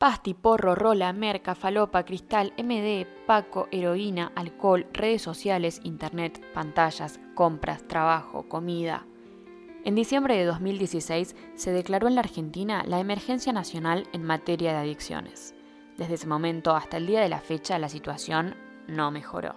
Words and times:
Pasti, 0.00 0.32
porro, 0.32 0.74
rola, 0.74 1.12
merca, 1.12 1.54
falopa, 1.54 2.06
cristal, 2.06 2.54
MD, 2.56 3.06
paco, 3.26 3.68
heroína, 3.70 4.32
alcohol, 4.34 4.86
redes 4.94 5.20
sociales, 5.20 5.78
internet, 5.84 6.40
pantallas, 6.54 7.20
compras, 7.34 7.86
trabajo, 7.86 8.48
comida. 8.48 9.06
En 9.84 9.94
diciembre 9.94 10.38
de 10.38 10.46
2016 10.46 11.36
se 11.54 11.72
declaró 11.72 12.08
en 12.08 12.14
la 12.14 12.22
Argentina 12.22 12.82
la 12.86 12.98
emergencia 12.98 13.52
nacional 13.52 14.08
en 14.14 14.24
materia 14.24 14.72
de 14.72 14.78
adicciones. 14.78 15.54
Desde 15.98 16.14
ese 16.14 16.26
momento 16.26 16.74
hasta 16.74 16.96
el 16.96 17.06
día 17.06 17.20
de 17.20 17.28
la 17.28 17.40
fecha 17.40 17.78
la 17.78 17.90
situación 17.90 18.54
no 18.88 19.10
mejoró. 19.10 19.54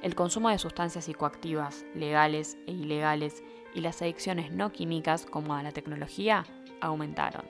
El 0.00 0.14
consumo 0.14 0.48
de 0.48 0.56
sustancias 0.56 1.04
psicoactivas, 1.04 1.84
legales 1.94 2.56
e 2.66 2.72
ilegales, 2.72 3.42
y 3.74 3.82
las 3.82 4.00
adicciones 4.00 4.50
no 4.50 4.72
químicas 4.72 5.26
como 5.26 5.54
a 5.54 5.62
la 5.62 5.72
tecnología 5.72 6.46
aumentaron. 6.80 7.44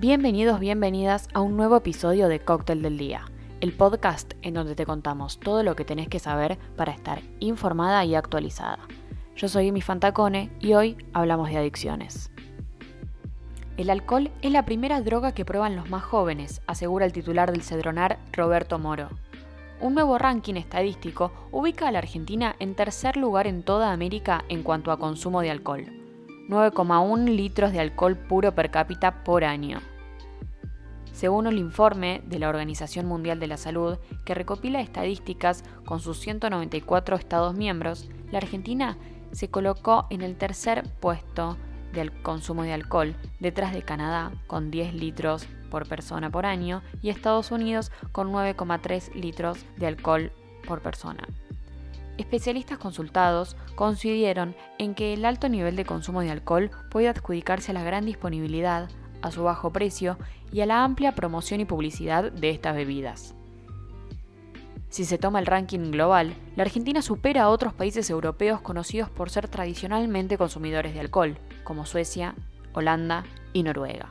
Bienvenidos, 0.00 0.60
bienvenidas 0.60 1.28
a 1.34 1.42
un 1.42 1.58
nuevo 1.58 1.76
episodio 1.76 2.28
de 2.28 2.40
Cóctel 2.40 2.80
del 2.80 2.96
Día, 2.96 3.26
el 3.60 3.74
podcast 3.74 4.32
en 4.40 4.54
donde 4.54 4.74
te 4.74 4.86
contamos 4.86 5.38
todo 5.38 5.62
lo 5.62 5.76
que 5.76 5.84
tenés 5.84 6.08
que 6.08 6.18
saber 6.18 6.56
para 6.74 6.92
estar 6.92 7.20
informada 7.38 8.02
y 8.06 8.14
actualizada. 8.14 8.78
Yo 9.36 9.46
soy 9.50 9.68
Emi 9.68 9.82
Fantacone 9.82 10.50
y 10.58 10.72
hoy 10.72 10.96
hablamos 11.12 11.50
de 11.50 11.58
adicciones. 11.58 12.30
El 13.76 13.90
alcohol 13.90 14.30
es 14.40 14.50
la 14.50 14.64
primera 14.64 15.02
droga 15.02 15.32
que 15.32 15.44
prueban 15.44 15.76
los 15.76 15.90
más 15.90 16.02
jóvenes, 16.02 16.62
asegura 16.66 17.04
el 17.04 17.12
titular 17.12 17.52
del 17.52 17.62
Cedronar, 17.62 18.18
Roberto 18.32 18.78
Moro. 18.78 19.10
Un 19.82 19.92
nuevo 19.92 20.16
ranking 20.16 20.54
estadístico 20.54 21.30
ubica 21.52 21.88
a 21.88 21.92
la 21.92 21.98
Argentina 21.98 22.56
en 22.58 22.74
tercer 22.74 23.18
lugar 23.18 23.46
en 23.46 23.62
toda 23.62 23.92
América 23.92 24.46
en 24.48 24.62
cuanto 24.62 24.92
a 24.92 24.98
consumo 24.98 25.42
de 25.42 25.50
alcohol. 25.50 25.84
9,1 26.48 27.36
litros 27.36 27.70
de 27.70 27.80
alcohol 27.80 28.16
puro 28.16 28.54
per 28.54 28.70
cápita 28.70 29.22
por 29.24 29.44
año. 29.44 29.82
Según 31.20 31.46
el 31.46 31.58
informe 31.58 32.22
de 32.24 32.38
la 32.38 32.48
Organización 32.48 33.04
Mundial 33.04 33.40
de 33.40 33.46
la 33.46 33.58
Salud, 33.58 33.98
que 34.24 34.34
recopila 34.34 34.80
estadísticas 34.80 35.64
con 35.84 36.00
sus 36.00 36.18
194 36.18 37.14
Estados 37.16 37.54
miembros, 37.54 38.08
la 38.32 38.38
Argentina 38.38 38.96
se 39.30 39.50
colocó 39.50 40.06
en 40.08 40.22
el 40.22 40.38
tercer 40.38 40.82
puesto 40.98 41.58
del 41.92 42.10
consumo 42.22 42.62
de 42.62 42.72
alcohol, 42.72 43.14
detrás 43.38 43.74
de 43.74 43.82
Canadá 43.82 44.32
con 44.46 44.70
10 44.70 44.94
litros 44.94 45.46
por 45.70 45.86
persona 45.86 46.30
por 46.30 46.46
año 46.46 46.80
y 47.02 47.10
Estados 47.10 47.50
Unidos 47.50 47.92
con 48.12 48.32
9,3 48.32 49.12
litros 49.12 49.66
de 49.76 49.88
alcohol 49.88 50.32
por 50.66 50.80
persona. 50.80 51.28
Especialistas 52.16 52.78
consultados 52.78 53.58
coincidieron 53.74 54.56
en 54.78 54.94
que 54.94 55.12
el 55.12 55.26
alto 55.26 55.50
nivel 55.50 55.76
de 55.76 55.84
consumo 55.84 56.22
de 56.22 56.30
alcohol 56.30 56.70
puede 56.90 57.10
adjudicarse 57.10 57.72
a 57.72 57.74
la 57.74 57.84
gran 57.84 58.06
disponibilidad, 58.06 58.88
a 59.22 59.30
su 59.30 59.42
bajo 59.42 59.72
precio 59.72 60.18
y 60.52 60.60
a 60.60 60.66
la 60.66 60.84
amplia 60.84 61.12
promoción 61.12 61.60
y 61.60 61.64
publicidad 61.64 62.32
de 62.32 62.50
estas 62.50 62.74
bebidas. 62.74 63.34
Si 64.90 65.04
se 65.04 65.18
toma 65.18 65.38
el 65.38 65.46
ranking 65.46 65.92
global, 65.92 66.34
la 66.56 66.64
Argentina 66.64 67.00
supera 67.00 67.44
a 67.44 67.48
otros 67.50 67.72
países 67.72 68.10
europeos 68.10 68.60
conocidos 68.60 69.08
por 69.08 69.30
ser 69.30 69.46
tradicionalmente 69.46 70.36
consumidores 70.36 70.94
de 70.94 71.00
alcohol, 71.00 71.38
como 71.62 71.86
Suecia, 71.86 72.34
Holanda 72.72 73.24
y 73.52 73.62
Noruega. 73.62 74.08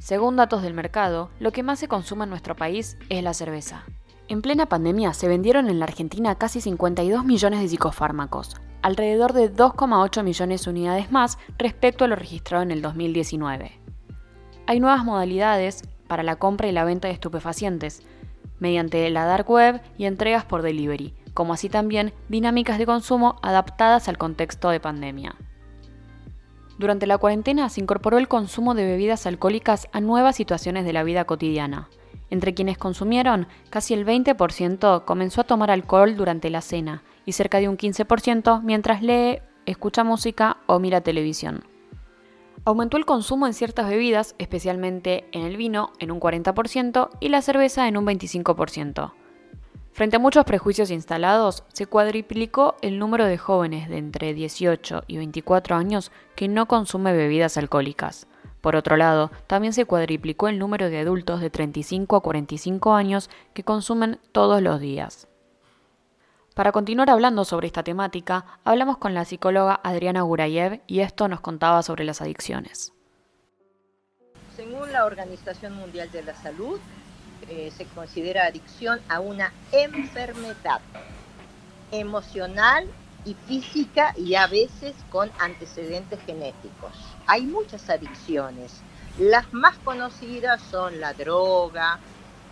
Según 0.00 0.34
datos 0.34 0.62
del 0.62 0.74
mercado, 0.74 1.30
lo 1.38 1.52
que 1.52 1.62
más 1.62 1.78
se 1.78 1.86
consume 1.86 2.24
en 2.24 2.30
nuestro 2.30 2.56
país 2.56 2.96
es 3.08 3.22
la 3.22 3.34
cerveza. 3.34 3.84
En 4.26 4.42
plena 4.42 4.66
pandemia 4.66 5.12
se 5.12 5.28
vendieron 5.28 5.68
en 5.68 5.78
la 5.78 5.84
Argentina 5.84 6.36
casi 6.36 6.60
52 6.60 7.24
millones 7.24 7.60
de 7.60 7.68
psicofármacos, 7.68 8.56
alrededor 8.82 9.32
de 9.32 9.52
2,8 9.52 10.22
millones 10.22 10.64
de 10.64 10.70
unidades 10.70 11.12
más 11.12 11.38
respecto 11.58 12.04
a 12.04 12.08
lo 12.08 12.16
registrado 12.16 12.62
en 12.62 12.70
el 12.70 12.82
2019. 12.82 13.79
Hay 14.70 14.78
nuevas 14.78 15.04
modalidades 15.04 15.82
para 16.06 16.22
la 16.22 16.36
compra 16.36 16.68
y 16.68 16.72
la 16.72 16.84
venta 16.84 17.08
de 17.08 17.14
estupefacientes, 17.14 18.04
mediante 18.60 19.10
la 19.10 19.24
dark 19.24 19.50
web 19.50 19.80
y 19.98 20.04
entregas 20.04 20.44
por 20.44 20.62
delivery, 20.62 21.12
como 21.34 21.54
así 21.54 21.68
también 21.68 22.12
dinámicas 22.28 22.78
de 22.78 22.86
consumo 22.86 23.40
adaptadas 23.42 24.06
al 24.06 24.16
contexto 24.16 24.70
de 24.70 24.78
pandemia. 24.78 25.34
Durante 26.78 27.08
la 27.08 27.18
cuarentena 27.18 27.68
se 27.68 27.80
incorporó 27.80 28.16
el 28.18 28.28
consumo 28.28 28.74
de 28.74 28.84
bebidas 28.84 29.26
alcohólicas 29.26 29.88
a 29.90 30.00
nuevas 30.00 30.36
situaciones 30.36 30.84
de 30.84 30.92
la 30.92 31.02
vida 31.02 31.24
cotidiana. 31.24 31.88
Entre 32.30 32.54
quienes 32.54 32.78
consumieron, 32.78 33.48
casi 33.70 33.94
el 33.94 34.06
20% 34.06 35.04
comenzó 35.04 35.40
a 35.40 35.44
tomar 35.48 35.72
alcohol 35.72 36.14
durante 36.14 36.48
la 36.48 36.60
cena 36.60 37.02
y 37.26 37.32
cerca 37.32 37.58
de 37.58 37.68
un 37.68 37.76
15% 37.76 38.62
mientras 38.62 39.02
lee, 39.02 39.40
escucha 39.66 40.04
música 40.04 40.58
o 40.68 40.78
mira 40.78 41.00
televisión. 41.00 41.69
Aumentó 42.64 42.98
el 42.98 43.06
consumo 43.06 43.46
en 43.46 43.54
ciertas 43.54 43.88
bebidas, 43.88 44.34
especialmente 44.38 45.24
en 45.32 45.42
el 45.42 45.56
vino, 45.56 45.92
en 45.98 46.10
un 46.10 46.20
40% 46.20 47.08
y 47.18 47.30
la 47.30 47.40
cerveza 47.40 47.88
en 47.88 47.96
un 47.96 48.04
25%. 48.04 49.12
Frente 49.92 50.16
a 50.16 50.20
muchos 50.20 50.44
prejuicios 50.44 50.90
instalados, 50.90 51.64
se 51.72 51.86
cuadriplicó 51.86 52.76
el 52.82 52.98
número 52.98 53.24
de 53.24 53.38
jóvenes 53.38 53.88
de 53.88 53.96
entre 53.96 54.34
18 54.34 55.04
y 55.06 55.16
24 55.16 55.74
años 55.74 56.12
que 56.36 56.48
no 56.48 56.66
consume 56.66 57.14
bebidas 57.14 57.56
alcohólicas. 57.56 58.26
Por 58.60 58.76
otro 58.76 58.98
lado, 58.98 59.30
también 59.46 59.72
se 59.72 59.86
cuadriplicó 59.86 60.48
el 60.48 60.58
número 60.58 60.90
de 60.90 60.98
adultos 60.98 61.40
de 61.40 61.48
35 61.48 62.16
a 62.16 62.20
45 62.20 62.92
años 62.92 63.30
que 63.54 63.64
consumen 63.64 64.20
todos 64.32 64.60
los 64.60 64.80
días. 64.80 65.29
Para 66.60 66.72
continuar 66.72 67.08
hablando 67.08 67.46
sobre 67.46 67.68
esta 67.68 67.82
temática, 67.82 68.44
hablamos 68.64 68.98
con 68.98 69.14
la 69.14 69.24
psicóloga 69.24 69.80
Adriana 69.82 70.20
Gurayev 70.20 70.82
y 70.86 71.00
esto 71.00 71.26
nos 71.26 71.40
contaba 71.40 71.82
sobre 71.82 72.04
las 72.04 72.20
adicciones. 72.20 72.92
Según 74.54 74.92
la 74.92 75.06
Organización 75.06 75.74
Mundial 75.74 76.12
de 76.12 76.22
la 76.22 76.34
Salud, 76.34 76.78
eh, 77.48 77.72
se 77.74 77.86
considera 77.86 78.44
adicción 78.44 79.00
a 79.08 79.20
una 79.20 79.54
enfermedad 79.72 80.82
emocional 81.92 82.86
y 83.24 83.32
física 83.32 84.12
y 84.18 84.34
a 84.34 84.46
veces 84.46 84.94
con 85.08 85.30
antecedentes 85.38 86.20
genéticos. 86.26 86.92
Hay 87.26 87.40
muchas 87.40 87.88
adicciones. 87.88 88.82
Las 89.18 89.50
más 89.54 89.78
conocidas 89.78 90.60
son 90.70 91.00
la 91.00 91.14
droga, 91.14 91.98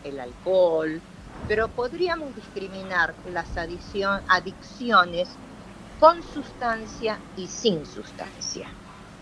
el 0.03 0.19
alcohol, 0.19 1.03
pero 1.47 1.69
podríamos 1.69 2.35
discriminar 2.35 3.15
las 3.33 3.47
adicciones 3.57 5.29
con 6.01 6.23
sustancia 6.23 7.19
y 7.37 7.47
sin 7.47 7.87
sustancia, 7.87 8.69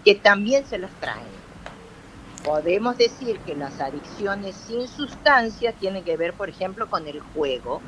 que 0.05 0.15
también 0.15 0.67
se 0.67 0.79
las 0.79 0.91
traen. 1.01 1.37
Podemos 2.45 2.97
decir 2.97 3.39
que 3.41 3.57
las 3.57 3.81
adicciones 3.81 4.55
sin 4.55 4.87
sustancia 4.87 5.73
tienen 5.73 6.05
que 6.05 6.17
ver, 6.17 6.33
por 6.35 6.49
ejemplo, 6.49 6.89
con 6.89 7.09
el 7.09 7.21
juego. 7.21 7.81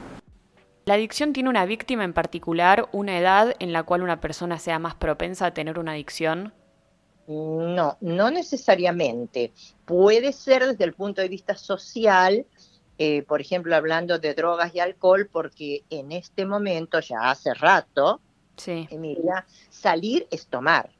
¿La 0.85 0.95
adicción 0.95 1.33
tiene 1.33 1.51
una 1.51 1.67
víctima 1.67 2.03
en 2.05 2.15
particular, 2.15 2.89
una 2.93 3.19
edad 3.19 3.55
en 3.59 3.73
la 3.73 3.83
cual 3.83 4.03
una 4.03 4.21
persona 4.21 4.59
sea 4.59 4.79
más 4.79 4.95
propensa 4.95 5.47
a 5.47 5.55
tener 5.55 5.79
una 5.79 5.93
adicción? 5.93 6.55
No, 7.29 7.99
no 8.01 8.31
necesariamente. 8.31 9.53
Puede 9.85 10.33
ser 10.33 10.67
desde 10.67 10.85
el 10.85 10.95
punto 10.95 11.21
de 11.21 11.29
vista 11.29 11.57
social, 11.57 12.47
eh, 12.99 13.23
por 13.23 13.41
ejemplo, 13.41 13.77
hablando 13.77 14.19
de 14.19 14.35
drogas 14.35 14.75
y 14.75 14.81
alcohol, 14.81 15.29
porque 15.31 15.85
en 15.89 16.11
este 16.11 16.45
momento, 16.45 16.99
ya 16.99 17.31
hace 17.31 17.55
rato, 17.55 18.21
sí. 18.57 18.89
Emilia, 18.91 19.47
salir 19.71 20.27
es 20.33 20.49
tomar. 20.49 20.91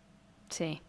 Sí. 0.49 0.81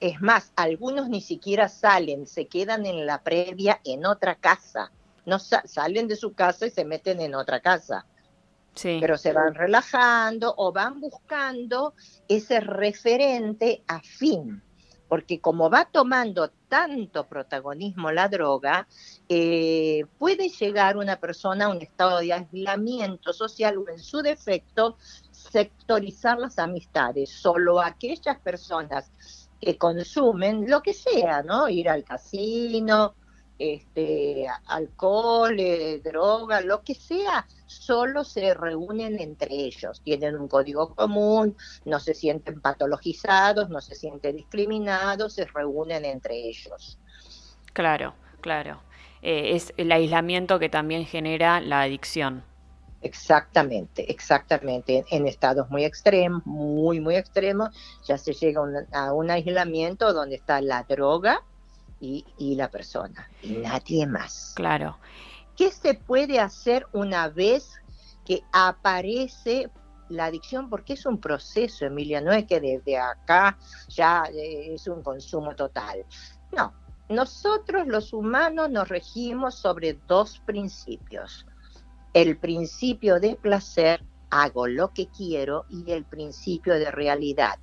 Es 0.00 0.22
más, 0.22 0.52
algunos 0.56 1.10
ni 1.10 1.20
siquiera 1.20 1.68
salen, 1.68 2.26
se 2.26 2.46
quedan 2.46 2.86
en 2.86 3.04
la 3.04 3.22
previa 3.22 3.80
en 3.84 4.06
otra 4.06 4.36
casa. 4.36 4.90
No 5.26 5.38
salen 5.38 6.08
de 6.08 6.16
su 6.16 6.32
casa 6.32 6.66
y 6.66 6.70
se 6.70 6.84
meten 6.84 7.20
en 7.20 7.34
otra 7.34 7.60
casa. 7.60 8.06
Sí. 8.74 8.98
Pero 9.00 9.18
se 9.18 9.32
van 9.32 9.54
relajando 9.54 10.54
o 10.56 10.72
van 10.72 11.00
buscando 11.00 11.94
ese 12.26 12.60
referente 12.60 13.82
afín 13.86 14.62
porque 15.08 15.40
como 15.40 15.70
va 15.70 15.84
tomando 15.84 16.50
tanto 16.68 17.28
protagonismo 17.28 18.10
la 18.10 18.28
droga, 18.28 18.88
eh, 19.28 20.04
puede 20.18 20.48
llegar 20.48 20.96
una 20.96 21.16
persona 21.16 21.66
a 21.66 21.68
un 21.68 21.80
estado 21.80 22.18
de 22.18 22.32
aislamiento 22.32 23.32
social 23.32 23.78
o 23.78 23.88
en 23.88 23.98
su 23.98 24.20
defecto 24.20 24.96
sectorizar 25.30 26.38
las 26.38 26.58
amistades. 26.58 27.30
Solo 27.30 27.80
aquellas 27.80 28.38
personas 28.40 29.10
que 29.60 29.78
consumen 29.78 30.68
lo 30.68 30.82
que 30.82 30.92
sea, 30.92 31.42
¿no? 31.42 31.68
Ir 31.68 31.88
al 31.88 32.04
casino, 32.04 33.14
este, 33.58 34.46
alcohol, 34.66 35.54
eh, 35.58 36.00
droga, 36.04 36.60
lo 36.60 36.82
que 36.82 36.94
sea, 36.94 37.46
solo 37.66 38.24
se 38.24 38.52
reúnen 38.52 39.18
entre 39.20 39.54
ellos, 39.54 40.02
tienen 40.02 40.36
un 40.36 40.48
código 40.48 40.94
común, 40.94 41.56
no 41.84 42.00
se 42.00 42.14
sienten 42.14 42.60
patologizados, 42.60 43.70
no 43.70 43.80
se 43.80 43.94
sienten 43.94 44.36
discriminados, 44.36 45.34
se 45.34 45.46
reúnen 45.46 46.04
entre 46.04 46.36
ellos. 46.36 46.98
Claro, 47.72 48.14
claro. 48.40 48.80
Eh, 49.24 49.56
es 49.56 49.72
el 49.76 49.90
aislamiento 49.90 50.58
que 50.58 50.68
también 50.68 51.06
genera 51.06 51.60
la 51.60 51.80
adicción. 51.80 52.44
Exactamente, 53.02 54.10
exactamente. 54.10 55.04
En 55.10 55.26
estados 55.26 55.68
muy 55.70 55.84
extremos, 55.84 56.44
muy, 56.46 57.00
muy 57.00 57.16
extremos, 57.16 57.70
ya 58.06 58.16
se 58.18 58.32
llega 58.32 58.62
a 58.92 59.12
un 59.12 59.30
aislamiento 59.30 60.12
donde 60.12 60.36
está 60.36 60.60
la 60.60 60.84
droga, 60.84 61.42
y, 62.00 62.24
y 62.38 62.54
la 62.54 62.68
persona, 62.68 63.28
y 63.42 63.52
nadie 63.52 64.06
más. 64.06 64.52
Claro. 64.56 64.98
¿Qué 65.56 65.70
se 65.70 65.94
puede 65.94 66.38
hacer 66.40 66.86
una 66.92 67.28
vez 67.28 67.80
que 68.24 68.42
aparece 68.52 69.70
la 70.08 70.26
adicción? 70.26 70.68
Porque 70.68 70.94
es 70.94 71.06
un 71.06 71.18
proceso, 71.18 71.86
Emilia, 71.86 72.20
no 72.20 72.32
es 72.32 72.44
que 72.44 72.60
desde 72.60 72.98
acá 72.98 73.56
ya 73.88 74.24
eh, 74.34 74.74
es 74.74 74.86
un 74.86 75.02
consumo 75.02 75.54
total. 75.54 76.04
No, 76.52 76.74
nosotros 77.08 77.86
los 77.86 78.12
humanos 78.12 78.70
nos 78.70 78.88
regimos 78.88 79.54
sobre 79.54 79.98
dos 80.06 80.40
principios. 80.46 81.46
El 82.12 82.38
principio 82.38 83.20
de 83.20 83.36
placer, 83.36 84.02
hago 84.30 84.66
lo 84.66 84.92
que 84.92 85.08
quiero, 85.08 85.66
y 85.68 85.90
el 85.92 86.04
principio 86.04 86.74
de 86.74 86.90
realidad, 86.90 87.58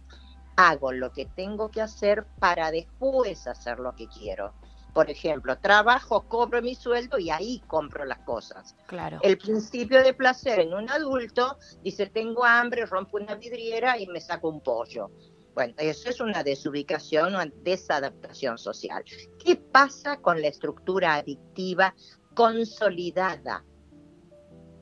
hago 0.55 0.91
lo 0.91 1.11
que 1.11 1.25
tengo 1.25 1.71
que 1.71 1.81
hacer 1.81 2.25
para 2.39 2.71
después 2.71 3.47
hacer 3.47 3.79
lo 3.79 3.95
que 3.95 4.07
quiero. 4.07 4.53
Por 4.93 5.09
ejemplo, 5.09 5.57
trabajo, 5.57 6.23
cobro 6.27 6.61
mi 6.61 6.75
sueldo 6.75 7.17
y 7.17 7.29
ahí 7.29 7.63
compro 7.67 8.03
las 8.03 8.19
cosas. 8.19 8.75
Claro. 8.87 9.19
El 9.21 9.37
principio 9.37 10.03
de 10.03 10.13
placer 10.13 10.59
en 10.59 10.73
un 10.73 10.89
adulto 10.89 11.57
dice, 11.81 12.07
tengo 12.07 12.43
hambre, 12.43 12.85
rompo 12.85 13.17
una 13.17 13.35
vidriera 13.35 13.97
y 13.97 14.07
me 14.07 14.19
saco 14.19 14.49
un 14.49 14.59
pollo. 14.59 15.09
Bueno, 15.53 15.73
eso 15.77 16.09
es 16.09 16.21
una 16.21 16.43
desubicación, 16.43 17.35
una 17.35 17.51
desadaptación 17.63 18.57
social. 18.57 19.03
¿Qué 19.43 19.57
pasa 19.57 20.17
con 20.17 20.41
la 20.41 20.47
estructura 20.47 21.15
adictiva 21.15 21.93
consolidada? 22.33 23.65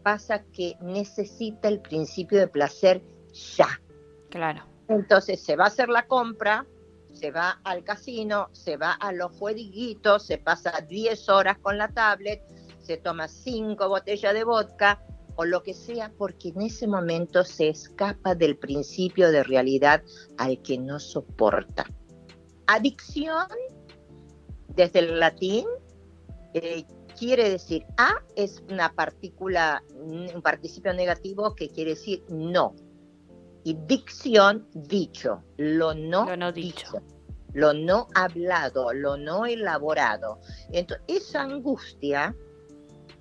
Pasa 0.03 0.43
que 0.53 0.77
necesita 0.81 1.67
el 1.67 1.81
principio 1.81 2.39
de 2.39 2.47
placer 2.47 3.03
ya. 3.57 3.81
Claro. 4.29 4.63
Entonces 4.87 5.43
se 5.43 5.55
va 5.55 5.65
a 5.65 5.67
hacer 5.67 5.89
la 5.89 6.07
compra, 6.07 6.65
se 7.13 7.31
va 7.31 7.59
al 7.63 7.83
casino, 7.83 8.49
se 8.53 8.77
va 8.77 8.93
a 8.93 9.11
los 9.11 9.31
jueguitos, 9.37 10.25
se 10.25 10.37
pasa 10.37 10.81
10 10.87 11.29
horas 11.29 11.57
con 11.59 11.77
la 11.77 11.89
tablet, 11.89 12.41
se 12.79 12.97
toma 12.97 13.27
5 13.27 13.87
botellas 13.89 14.33
de 14.33 14.43
vodka 14.43 15.03
o 15.39 15.45
lo 15.45 15.63
que 15.63 15.73
sea, 15.73 16.11
porque 16.17 16.49
en 16.49 16.63
ese 16.63 16.85
momento 16.85 17.45
se 17.45 17.69
escapa 17.69 18.35
del 18.35 18.57
principio 18.57 19.31
de 19.31 19.41
realidad 19.41 20.03
al 20.37 20.61
que 20.61 20.77
no 20.77 20.99
soporta. 20.99 21.85
Adicción, 22.67 23.47
desde 24.75 24.99
el 24.99 25.17
latín, 25.17 25.65
eh, 26.53 26.83
quiere 27.17 27.51
decir 27.51 27.85
A 27.95 28.21
es 28.35 28.61
una 28.69 28.91
partícula, 28.91 29.81
un 29.95 30.41
participio 30.41 30.93
negativo 30.93 31.55
que 31.55 31.69
quiere 31.69 31.91
decir 31.91 32.21
no 32.27 32.75
y 33.63 33.77
dicción, 33.87 34.67
dicho, 34.73 35.41
lo 35.55 35.93
no, 35.93 36.51
dicho. 36.51 37.01
lo 37.53 37.71
no 37.71 38.07
hablado, 38.13 38.91
lo 38.91 39.15
no 39.15 39.45
elaborado. 39.45 40.41
Entonces, 40.73 41.05
esa 41.07 41.43
angustia 41.43 42.35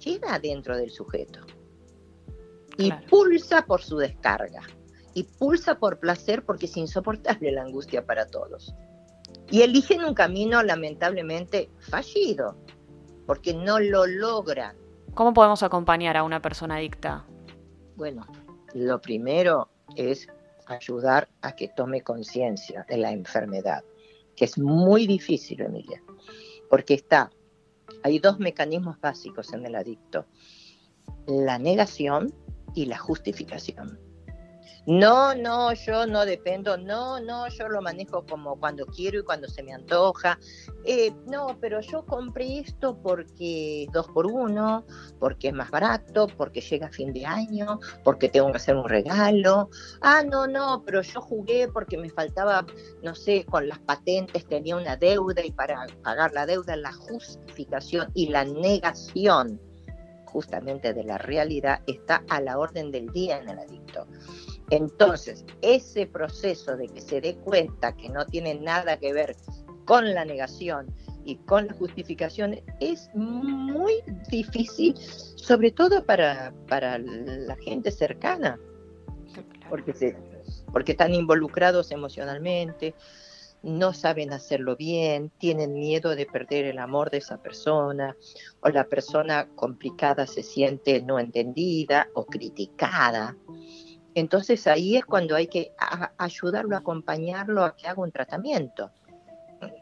queda 0.03 0.41
dentro 0.41 0.77
del 0.77 0.91
sujeto 0.91 1.43
y 2.79 2.93
pulsa 3.11 3.63
por 3.67 3.83
su 3.83 3.99
descarga 3.99 4.63
y 5.13 5.25
pulsa 5.25 5.79
por 5.79 5.99
placer 5.99 6.45
porque 6.45 6.67
es 6.67 6.77
insoportable 6.77 7.51
la 7.51 7.63
angustia 7.63 8.07
para 8.07 8.27
todos. 8.27 8.75
Y 9.51 9.63
eligen 9.63 10.05
un 10.05 10.15
camino 10.15 10.63
lamentablemente 10.63 11.71
fallido 11.81 12.57
porque 13.27 13.53
no 13.53 13.81
lo 13.81 14.07
logran. 14.07 14.77
¿Cómo 15.15 15.33
podemos 15.35 15.63
acompañar 15.63 16.17
a 16.17 16.23
una 16.23 16.41
persona 16.41 16.77
adicta? 16.77 17.27
Bueno, 17.97 18.27
lo 18.75 19.01
primero 19.01 19.69
es 19.97 20.29
ayudar 20.67 21.29
a 21.43 21.57
que 21.57 21.69
tome 21.69 22.03
conciencia 22.03 22.87
de 22.89 22.99
la 22.99 23.11
enfermedad, 23.11 23.83
que 24.37 24.45
es 24.45 24.57
muy 24.57 25.07
difícil, 25.07 25.63
Emilia, 25.63 26.01
porque 26.71 26.95
está, 26.95 27.31
hay 28.05 28.21
dos 28.21 28.39
mecanismos 28.39 29.01
básicos 29.01 29.53
en 29.53 29.67
el 29.67 29.75
adicto, 29.75 30.27
la 31.27 31.59
negación 31.59 32.33
y 32.79 32.87
la 32.87 32.99
justificación. 32.99 33.99
No, 34.87 35.35
no, 35.35 35.75
yo 35.75 36.07
no 36.07 36.25
dependo, 36.25 36.79
no, 36.79 37.21
no, 37.21 37.47
yo 37.49 37.69
lo 37.69 37.83
manejo 37.83 38.25
como 38.25 38.59
cuando 38.59 38.87
quiero 38.87 39.19
y 39.19 39.23
cuando 39.23 39.47
se 39.47 39.63
me 39.63 39.75
antoja. 39.75 40.39
Eh, 40.85 41.13
no, 41.27 41.59
pero 41.61 41.81
yo 41.81 42.07
compré 42.07 42.61
esto 42.61 42.99
porque 43.03 43.87
dos 43.93 44.09
por 44.09 44.25
uno, 44.27 44.87
porque 45.19 45.49
es 45.49 45.55
más 45.55 45.71
barato, 45.71 46.29
porque 46.39 46.63
llega 46.63 46.87
a 46.87 46.91
fin 46.91 47.13
de 47.13 47.27
año, 47.27 47.81
porque 48.03 48.31
tengo 48.31 48.51
que 48.51 48.57
hacer 48.57 48.77
un 48.77 48.89
regalo. 48.89 49.69
Ah, 50.01 50.23
no, 50.23 50.47
no, 50.47 50.83
pero 50.87 51.03
yo 51.03 51.21
jugué 51.21 51.69
porque 51.69 51.99
me 51.99 52.09
faltaba, 52.09 52.65
no 53.03 53.15
sé, 53.15 53.45
con 53.45 53.69
las 53.69 53.81
patentes 53.81 54.47
tenía 54.47 54.77
una 54.77 54.97
deuda 54.97 55.45
y 55.45 55.51
para 55.51 55.87
pagar 56.03 56.33
la 56.33 56.47
deuda, 56.47 56.77
la 56.77 56.93
justificación 56.93 58.11
y 58.15 58.29
la 58.29 58.45
negación 58.45 59.61
justamente 60.29 60.95
de 60.95 61.05
la 61.05 61.19
realidad 61.19 61.81
está 61.87 62.23
a 62.29 62.41
la 62.41 62.59
orden 62.59 62.91
del 62.91 63.09
día 63.13 63.39
en 63.39 63.49
el 63.49 63.59
adicto. 63.59 64.07
Entonces, 64.71 65.45
ese 65.63 66.07
proceso 66.07 66.77
de 66.77 66.89
que 66.89 67.01
se 67.01 67.21
dé 67.21 67.37
cuenta 67.37 67.97
que 67.97 68.09
no 68.09 68.27
tiene 68.27 68.55
nada 68.55 68.99
que 68.99 69.13
ver 69.13 69.37
con 69.85 70.15
la 70.15 70.25
negación 70.25 70.95
y 71.25 71.37
con 71.37 71.67
la 71.67 71.75
justificación 71.75 72.61
es 72.81 73.11
muy 73.15 73.95
difícil, 74.31 74.95
sobre 74.97 75.71
todo 75.71 76.05
para, 76.05 76.53
para 76.69 76.99
la 76.99 77.57
gente 77.57 77.91
cercana, 77.91 78.59
porque, 79.69 79.93
se, 79.95 80.17
porque 80.73 80.93
están 80.93 81.15
involucrados 81.15 81.91
emocionalmente, 81.91 82.95
no 83.63 83.93
saben 83.93 84.33
hacerlo 84.33 84.77
bien, 84.77 85.31
tienen 85.39 85.75
miedo 85.75 86.15
de 86.15 86.27
perder 86.27 86.65
el 86.65 86.79
amor 86.79 87.11
de 87.11 87.19
esa 87.19 87.39
persona, 87.39 88.17
o 88.61 88.69
la 88.69 88.85
persona 88.85 89.49
complicada 89.55 90.27
se 90.27 90.43
siente 90.43 91.03
no 91.03 91.19
entendida 91.19 92.09
o 92.15 92.27
criticada. 92.27 93.37
Entonces 94.15 94.67
ahí 94.67 94.97
es 94.97 95.05
cuando 95.05 95.37
hay 95.37 95.49
que 95.49 95.73
ayudarlo, 96.19 96.77
acompañarlo 96.77 97.65
a 97.65 97.77
que 97.77 97.87
haga 97.87 98.03
un 98.03 98.13
tratamiento. 98.13 98.91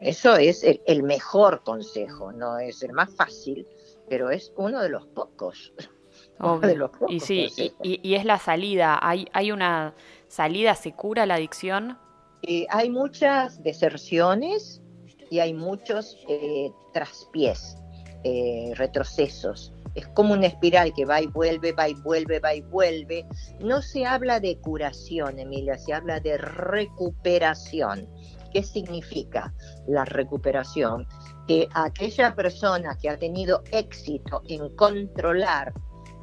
Eso 0.01 0.35
es 0.35 0.63
el, 0.63 1.03
mejor 1.03 1.63
consejo, 1.63 2.31
no 2.31 2.57
es 2.57 2.81
el 2.81 2.93
más 2.93 3.13
fácil, 3.15 3.67
pero 4.09 4.31
es 4.31 4.51
uno 4.55 4.81
de 4.81 4.89
los 4.89 5.05
pocos. 5.07 5.73
y 7.07 7.19
sí, 7.19 7.73
y, 7.81 8.15
es 8.15 8.25
la 8.25 8.39
salida. 8.39 8.99
¿Hay, 9.01 9.27
¿Hay 9.33 9.51
una 9.51 9.93
salida? 10.27 10.75
¿Se 10.75 10.93
cura 10.93 11.25
la 11.25 11.35
adicción? 11.35 11.97
Eh, 12.43 12.65
hay 12.69 12.89
muchas 12.89 13.61
deserciones 13.63 14.81
y 15.29 15.39
hay 15.39 15.53
muchos 15.53 16.17
eh, 16.29 16.71
traspiés, 16.93 17.77
eh, 18.23 18.73
retrocesos 18.75 19.73
es 19.97 20.07
como 20.09 20.33
una 20.33 20.45
espiral 20.45 20.93
que 20.93 21.05
va 21.05 21.21
y 21.21 21.25
vuelve, 21.25 21.71
va 21.71 21.89
y 21.89 21.95
vuelve, 21.95 22.39
va 22.39 22.53
y 22.53 22.61
vuelve. 22.61 23.25
No 23.61 23.81
se 23.81 24.05
habla 24.05 24.39
de 24.39 24.59
curación, 24.59 25.39
Emilia, 25.39 25.75
se 25.79 25.91
habla 25.91 26.19
de 26.19 26.37
recuperación. 26.37 28.07
¿Qué 28.53 28.61
significa 28.61 29.55
la 29.87 30.05
recuperación? 30.05 31.07
Que 31.47 31.67
aquella 31.73 32.35
persona 32.35 32.95
que 33.01 33.09
ha 33.09 33.17
tenido 33.17 33.63
éxito 33.71 34.43
en 34.47 34.69
controlar 34.75 35.73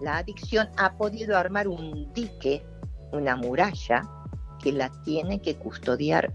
la 0.00 0.18
adicción 0.18 0.68
ha 0.76 0.96
podido 0.96 1.36
armar 1.36 1.66
un 1.66 2.12
dique, 2.12 2.64
una 3.10 3.34
muralla, 3.34 4.02
que 4.64 4.72
la 4.72 4.90
tiene 5.04 5.42
que 5.42 5.56
custodiar 5.56 6.32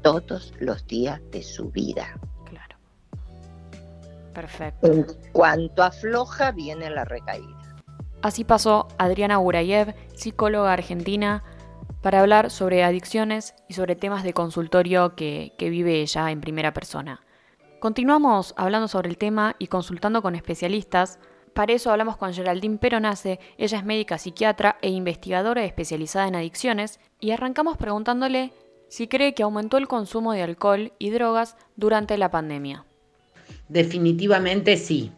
todos 0.00 0.54
los 0.60 0.86
días 0.86 1.20
de 1.32 1.42
su 1.42 1.70
vida. 1.70 2.06
Perfecto. 4.32 4.86
En 4.86 5.06
cuanto 5.32 5.82
afloja, 5.82 6.52
viene 6.52 6.90
la 6.90 7.04
recaída. 7.04 7.74
Así 8.22 8.44
pasó 8.44 8.88
Adriana 8.98 9.38
Burayev, 9.38 9.94
psicóloga 10.14 10.72
argentina, 10.72 11.44
para 12.00 12.20
hablar 12.20 12.50
sobre 12.50 12.82
adicciones 12.82 13.54
y 13.68 13.74
sobre 13.74 13.96
temas 13.96 14.24
de 14.24 14.32
consultorio 14.32 15.14
que, 15.14 15.52
que 15.58 15.68
vive 15.68 16.00
ella 16.00 16.30
en 16.30 16.40
primera 16.40 16.72
persona. 16.72 17.20
Continuamos 17.80 18.54
hablando 18.56 18.88
sobre 18.88 19.10
el 19.10 19.18
tema 19.18 19.56
y 19.58 19.66
consultando 19.68 20.22
con 20.22 20.34
especialistas. 20.34 21.18
Para 21.54 21.72
eso 21.72 21.92
hablamos 21.92 22.16
con 22.16 22.34
Geraldine 22.34 22.78
Peronace, 22.78 23.38
ella 23.58 23.78
es 23.78 23.84
médica 23.84 24.18
psiquiatra 24.18 24.76
e 24.82 24.90
investigadora 24.90 25.64
especializada 25.64 26.26
en 26.26 26.34
adicciones, 26.34 26.98
y 27.20 27.30
arrancamos 27.30 27.76
preguntándole 27.76 28.52
si 28.88 29.06
cree 29.06 29.34
que 29.34 29.44
aumentó 29.44 29.76
el 29.78 29.86
consumo 29.86 30.32
de 30.32 30.42
alcohol 30.42 30.92
y 30.98 31.10
drogas 31.10 31.56
durante 31.76 32.18
la 32.18 32.32
pandemia. 32.32 32.84
Definitivamente 33.68 34.76
sí. 34.76 35.12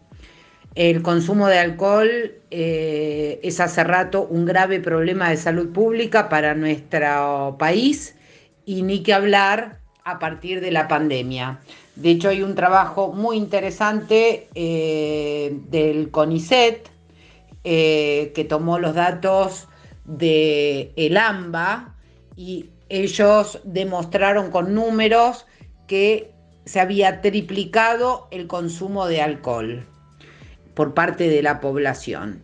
El 0.74 1.00
consumo 1.00 1.48
de 1.48 1.58
alcohol 1.58 2.10
eh, 2.50 3.40
es 3.42 3.58
hace 3.60 3.82
rato 3.82 4.26
un 4.28 4.44
grave 4.44 4.78
problema 4.78 5.30
de 5.30 5.38
salud 5.38 5.72
pública 5.72 6.28
para 6.28 6.54
nuestro 6.54 7.56
país 7.58 8.14
y 8.66 8.82
ni 8.82 9.02
que 9.02 9.14
hablar 9.14 9.80
a 10.04 10.18
partir 10.18 10.60
de 10.60 10.70
la 10.70 10.86
pandemia. 10.86 11.60
De 11.96 12.10
hecho, 12.10 12.28
hay 12.28 12.42
un 12.42 12.54
trabajo 12.54 13.12
muy 13.12 13.38
interesante 13.38 14.48
eh, 14.54 15.58
del 15.70 16.10
CONICET 16.10 16.90
eh, 17.64 18.32
que 18.34 18.44
tomó 18.44 18.78
los 18.78 18.94
datos 18.94 19.66
de 20.04 20.92
el 20.96 21.16
AMBA 21.16 21.94
y 22.36 22.70
ellos 22.90 23.60
demostraron 23.64 24.50
con 24.50 24.74
números 24.74 25.46
que 25.86 26.32
se 26.66 26.80
había 26.80 27.22
triplicado 27.22 28.28
el 28.30 28.46
consumo 28.46 29.06
de 29.06 29.22
alcohol 29.22 29.86
por 30.74 30.94
parte 30.94 31.28
de 31.28 31.42
la 31.42 31.60
población. 31.60 32.42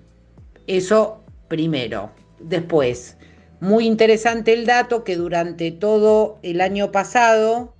Eso 0.66 1.22
primero. 1.48 2.10
Después, 2.40 3.18
muy 3.60 3.86
interesante 3.86 4.52
el 4.54 4.66
dato 4.66 5.04
que 5.04 5.16
durante 5.16 5.70
todo 5.70 6.38
el 6.42 6.60
año 6.60 6.90
pasado 6.90 7.71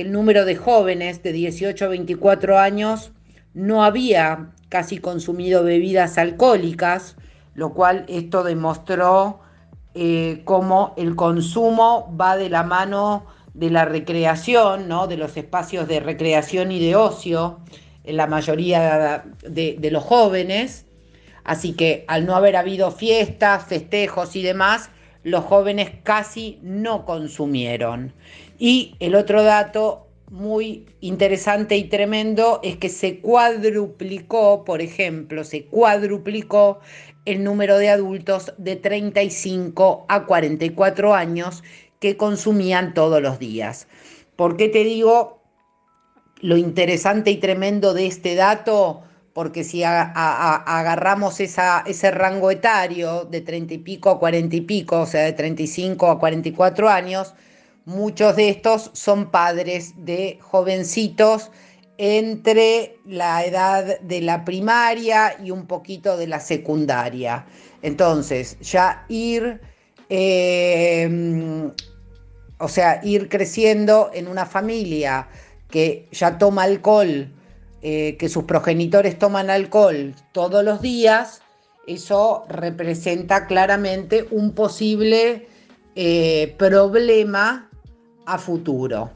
el 0.00 0.10
número 0.10 0.46
de 0.46 0.56
jóvenes 0.56 1.22
de 1.22 1.32
18 1.32 1.84
a 1.84 1.88
24 1.88 2.58
años 2.58 3.12
no 3.52 3.84
había 3.84 4.52
casi 4.70 4.96
consumido 4.96 5.64
bebidas 5.64 6.16
alcohólicas, 6.16 7.16
lo 7.54 7.74
cual 7.74 8.06
esto 8.08 8.42
demostró 8.42 9.40
eh, 9.94 10.40
cómo 10.44 10.94
el 10.96 11.14
consumo 11.14 12.10
va 12.18 12.38
de 12.38 12.48
la 12.48 12.62
mano 12.62 13.26
de 13.52 13.68
la 13.68 13.84
recreación, 13.84 14.88
¿no? 14.88 15.08
de 15.08 15.18
los 15.18 15.36
espacios 15.36 15.86
de 15.86 16.00
recreación 16.00 16.72
y 16.72 16.80
de 16.80 16.96
ocio 16.96 17.60
en 18.04 18.16
la 18.16 18.26
mayoría 18.26 19.24
de, 19.42 19.76
de 19.78 19.90
los 19.90 20.04
jóvenes. 20.04 20.86
Así 21.44 21.74
que 21.74 22.06
al 22.08 22.24
no 22.24 22.34
haber 22.34 22.56
habido 22.56 22.92
fiestas, 22.92 23.66
festejos 23.66 24.36
y 24.36 24.42
demás, 24.42 24.88
los 25.22 25.44
jóvenes 25.44 25.90
casi 26.02 26.58
no 26.62 27.04
consumieron. 27.04 28.14
Y 28.64 28.94
el 29.00 29.16
otro 29.16 29.42
dato 29.42 30.06
muy 30.30 30.86
interesante 31.00 31.76
y 31.76 31.88
tremendo 31.88 32.60
es 32.62 32.76
que 32.76 32.90
se 32.90 33.18
cuadruplicó, 33.18 34.62
por 34.64 34.80
ejemplo, 34.80 35.42
se 35.42 35.64
cuadruplicó 35.64 36.78
el 37.24 37.42
número 37.42 37.76
de 37.78 37.88
adultos 37.88 38.54
de 38.58 38.76
35 38.76 40.06
a 40.08 40.26
44 40.26 41.12
años 41.12 41.64
que 41.98 42.16
consumían 42.16 42.94
todos 42.94 43.20
los 43.20 43.40
días. 43.40 43.88
¿Por 44.36 44.56
qué 44.56 44.68
te 44.68 44.84
digo 44.84 45.42
lo 46.40 46.56
interesante 46.56 47.32
y 47.32 47.38
tremendo 47.38 47.94
de 47.94 48.06
este 48.06 48.36
dato? 48.36 49.02
porque 49.32 49.64
si 49.64 49.82
agarramos 49.82 51.40
ese 51.40 52.10
rango 52.12 52.50
etario 52.50 53.24
de 53.24 53.40
30 53.40 53.74
y 53.74 53.78
pico 53.78 54.10
a 54.10 54.18
40 54.20 54.54
y 54.54 54.60
pico, 54.60 55.00
o 55.00 55.06
sea, 55.06 55.22
de 55.22 55.32
35 55.32 56.10
a 56.10 56.18
44 56.18 56.90
años, 56.90 57.34
muchos 57.84 58.36
de 58.36 58.48
estos 58.48 58.90
son 58.92 59.30
padres 59.30 59.94
de 59.96 60.38
jovencitos 60.40 61.50
entre 61.98 62.96
la 63.04 63.44
edad 63.44 64.00
de 64.00 64.20
la 64.20 64.44
primaria 64.44 65.36
y 65.42 65.50
un 65.50 65.66
poquito 65.66 66.16
de 66.16 66.26
la 66.26 66.40
secundaria. 66.40 67.46
Entonces, 67.82 68.58
ya 68.60 69.04
ir, 69.08 69.60
eh, 70.08 71.70
o 72.58 72.68
sea, 72.68 73.00
ir 73.04 73.28
creciendo 73.28 74.10
en 74.14 74.28
una 74.28 74.46
familia 74.46 75.28
que 75.68 76.08
ya 76.12 76.38
toma 76.38 76.64
alcohol, 76.64 77.32
eh, 77.82 78.16
que 78.18 78.28
sus 78.28 78.44
progenitores 78.44 79.18
toman 79.18 79.50
alcohol 79.50 80.14
todos 80.32 80.64
los 80.64 80.80
días, 80.82 81.42
eso 81.86 82.44
representa 82.48 83.46
claramente 83.46 84.26
un 84.30 84.54
posible 84.54 85.48
eh, 85.96 86.54
problema 86.58 87.68
a 88.26 88.38
futuro. 88.38 89.10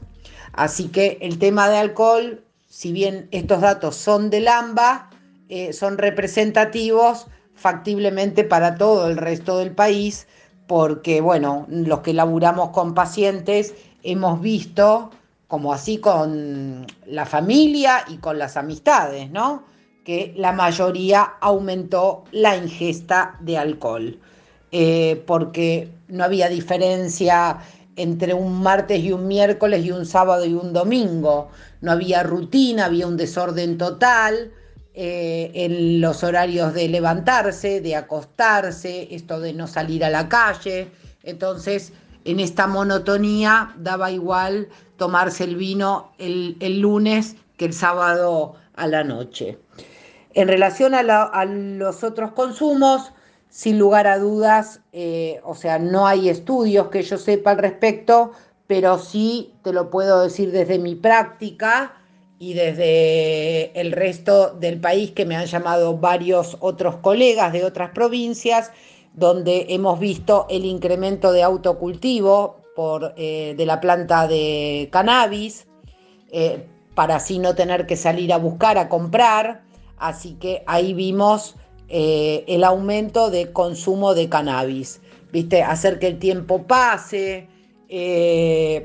Así 0.53 0.87
que 0.89 1.17
el 1.21 1.39
tema 1.39 1.69
de 1.69 1.77
alcohol, 1.77 2.43
si 2.67 2.91
bien 2.91 3.27
estos 3.31 3.61
datos 3.61 3.95
son 3.95 4.29
del 4.29 4.47
AMBA, 4.47 5.09
eh, 5.49 5.71
son 5.73 5.97
representativos 5.97 7.27
factiblemente 7.53 8.43
para 8.43 8.75
todo 8.75 9.07
el 9.07 9.17
resto 9.17 9.57
del 9.59 9.71
país, 9.71 10.27
porque 10.67 11.21
bueno, 11.21 11.65
los 11.69 11.99
que 11.99 12.13
laburamos 12.13 12.69
con 12.69 12.93
pacientes 12.93 13.73
hemos 14.03 14.41
visto 14.41 15.11
como 15.47 15.73
así 15.73 15.97
con 15.97 16.85
la 17.05 17.25
familia 17.25 18.03
y 18.09 18.17
con 18.17 18.37
las 18.37 18.57
amistades, 18.57 19.31
¿no? 19.31 19.63
Que 20.03 20.33
la 20.35 20.51
mayoría 20.51 21.21
aumentó 21.39 22.25
la 22.31 22.55
ingesta 22.57 23.37
de 23.39 23.57
alcohol, 23.57 24.19
eh, 24.71 25.23
porque 25.25 25.89
no 26.09 26.25
había 26.25 26.49
diferencia 26.49 27.59
entre 27.97 28.33
un 28.33 28.61
martes 28.63 28.99
y 29.03 29.11
un 29.11 29.27
miércoles 29.27 29.85
y 29.85 29.91
un 29.91 30.05
sábado 30.05 30.45
y 30.45 30.53
un 30.53 30.71
domingo, 30.71 31.49
no 31.81 31.91
había 31.91 32.23
rutina, 32.23 32.85
había 32.85 33.07
un 33.07 33.17
desorden 33.17 33.77
total. 33.77 34.53
Eh, 34.99 35.51
en 35.53 36.01
los 36.01 36.23
horarios 36.23 36.73
de 36.73 36.87
levantarse, 36.87 37.81
de 37.81 37.95
acostarse, 37.95 39.13
esto 39.13 39.39
de 39.39 39.53
no 39.53 39.67
salir 39.67 40.03
a 40.03 40.09
la 40.09 40.27
calle. 40.27 40.89
Entonces, 41.21 41.93
en 42.25 42.39
esta 42.39 42.65
monotonía 42.65 43.75
daba 43.77 44.11
igual 44.11 44.67
tomarse 44.97 45.43
el 45.43 45.55
vino 45.55 46.11
el, 46.17 46.79
lunes 46.79 47.35
que 47.57 47.65
el 47.65 47.73
sábado 47.73 48.55
a 48.75 48.87
la 48.87 49.03
noche. 49.03 49.57
En 50.33 50.47
relación 50.47 50.93
a, 50.93 51.45
los 51.45 52.03
otros 52.03 52.31
consumos, 52.33 53.13
sin 53.49 53.79
lugar 53.79 54.07
a 54.07 54.19
dudas, 54.19 54.81
eh, 54.91 55.41
o 55.43 55.55
sea, 55.55 55.79
no 55.79 56.05
hay 56.05 56.29
estudios 56.29 56.89
que 56.89 57.01
yo 57.01 57.17
sepa 57.17 57.51
al 57.51 57.57
respecto, 57.57 58.31
pero 58.67 58.99
sí 58.99 59.53
te 59.63 59.73
lo 59.73 59.89
puedo 59.89 60.23
decir 60.23 60.51
desde 60.51 60.77
mi 60.79 60.95
práctica 60.95 61.93
y 62.39 62.53
desde 62.53 63.79
el 63.79 63.91
resto 63.91 64.51
del 64.51 64.79
país 64.79 65.11
que 65.11 65.25
me 65.25 65.35
han 65.35 65.45
llamado 65.45 65.97
varios 65.97 66.57
otros 66.59 66.97
colegas 66.97 67.53
de 67.53 67.63
otras 67.65 67.91
provincias, 67.91 68.71
donde 69.13 69.67
hemos 69.69 69.99
visto 69.99 70.45
el 70.49 70.65
incremento 70.65 71.31
de 71.31 71.41
autocultivo 71.41 72.57
por, 72.75 73.15
eh, 73.17 73.55
de 73.57 73.65
la 73.65 73.81
planta 73.81 74.27
de 74.27 74.89
cannabis, 74.91 75.65
eh, 76.31 76.67
para 76.93 77.15
así 77.15 77.39
no 77.39 77.55
tener 77.55 77.87
que 77.87 77.95
salir 77.95 78.31
a 78.31 78.37
buscar, 78.37 78.77
a 78.77 78.89
comprar. 78.89 79.63
Así 79.97 80.33
que 80.33 80.63
ahí 80.67 80.93
vimos 80.93 81.55
eh, 81.89 82.43
el 82.47 82.63
aumento 82.63 83.29
de 83.29 83.51
consumo 83.51 84.13
de 84.13 84.29
cannabis. 84.29 85.01
¿Viste? 85.31 85.63
Hacer 85.63 85.99
que 85.99 86.07
el 86.07 86.19
tiempo 86.19 86.63
pase. 86.63 87.47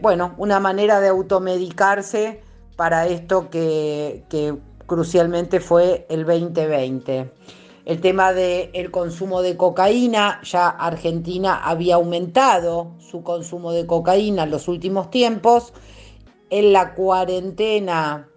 bueno, 0.03 0.35
una 0.39 0.61
manera 0.61 1.01
de 1.01 1.09
automedicarse 1.09 2.41
para 2.77 3.07
esto 3.07 3.49
que, 3.51 4.25
que 4.29 4.55
crucialmente 4.87 5.61
fue 5.61 6.07
el 6.09 6.25
2020 6.25 7.31
el 7.85 8.01
tema 8.01 8.33
del 8.33 8.91
consumo 8.91 9.43
de 9.43 9.57
cocaína, 9.57 10.41
ya 10.45 10.69
Argentina 10.69 11.61
había 11.65 11.97
aumentado 11.97 12.93
su 12.99 13.23
consumo 13.23 13.73
de 13.73 13.87
cocaína 13.87 14.45
en 14.45 14.51
los 14.51 14.69
últimos 14.69 15.11
tiempos. 15.11 15.73
En 16.51 16.73
la 16.73 16.95
cuarentena, 16.95 18.29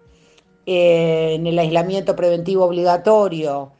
eh, 0.64 1.34
en 1.34 1.46
el 1.46 1.58
aislamiento 1.58 2.16
preventivo 2.16 2.64
obligatorio, 2.64 3.72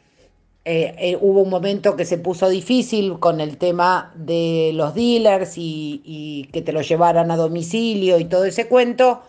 eh, 0.69 0.95
eh, 0.99 1.19
hubo 1.21 1.43
un 1.43 1.51
momento 1.51 1.95
que 1.95 2.05
se 2.05 2.19
puso 2.19 2.49
difícil 2.49 3.19
con 3.21 3.41
el 3.41 3.57
tema 3.57 4.13
de 4.17 4.73
los 4.75 4.95
dealers 4.95 5.55
y, 5.57 6.49
que 6.53 6.61
te 6.61 6.73
lo 6.73 6.83
llevaran 6.83 7.31
a 7.31 7.37
domicilio 7.37 8.19
y 8.19 8.25
todo 8.25 8.45
ese 8.45 8.67
cuento, 8.67 9.23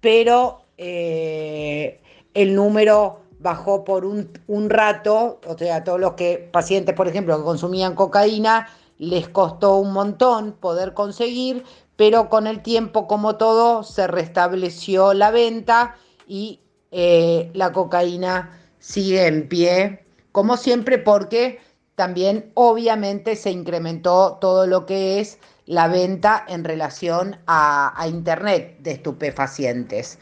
pero 0.00 0.60
el 0.76 2.54
número 2.54 3.24
bajó 3.44 3.84
por 3.84 4.06
un, 4.06 4.70
rato, 4.70 5.38
o 5.46 5.58
sea, 5.58 5.84
todos 5.84 6.00
los 6.00 6.14
que 6.14 6.48
pacientes, 6.50 6.94
por 6.94 7.08
ejemplo, 7.08 7.36
que 7.36 7.44
consumían 7.44 7.94
cocaína, 7.94 8.68
les 8.98 9.28
costó 9.28 9.76
un 9.76 9.92
montón 9.92 10.52
poder 10.52 10.94
conseguir, 10.94 11.62
pero 11.96 12.30
con 12.30 12.46
el 12.46 12.62
tiempo, 12.62 13.06
como 13.06 13.36
todo, 13.36 13.82
se 13.82 14.06
restableció 14.06 15.12
la 15.12 15.30
venta 15.30 15.96
y 16.26 16.60
eh, 16.90 17.50
la 17.52 17.72
cocaína 17.72 18.58
sigue 18.78 19.26
en 19.26 19.46
pie, 19.46 20.03
como 20.34 20.56
siempre, 20.56 20.98
porque 20.98 21.60
también 21.94 22.50
obviamente 22.54 23.36
se 23.36 23.52
incrementó 23.52 24.38
todo 24.40 24.66
lo 24.66 24.84
que 24.84 25.20
es 25.20 25.38
la 25.64 25.86
venta 25.86 26.44
en 26.48 26.64
relación 26.64 27.38
a, 27.46 28.04
Internet 28.08 28.78
de 28.80 28.90
estupefacientes. 28.90 30.18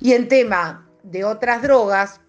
Y 0.00 0.14
en 0.14 0.28
tema 0.28 0.88
de 1.02 1.26
otras 1.26 1.60
drogas, 1.60 2.22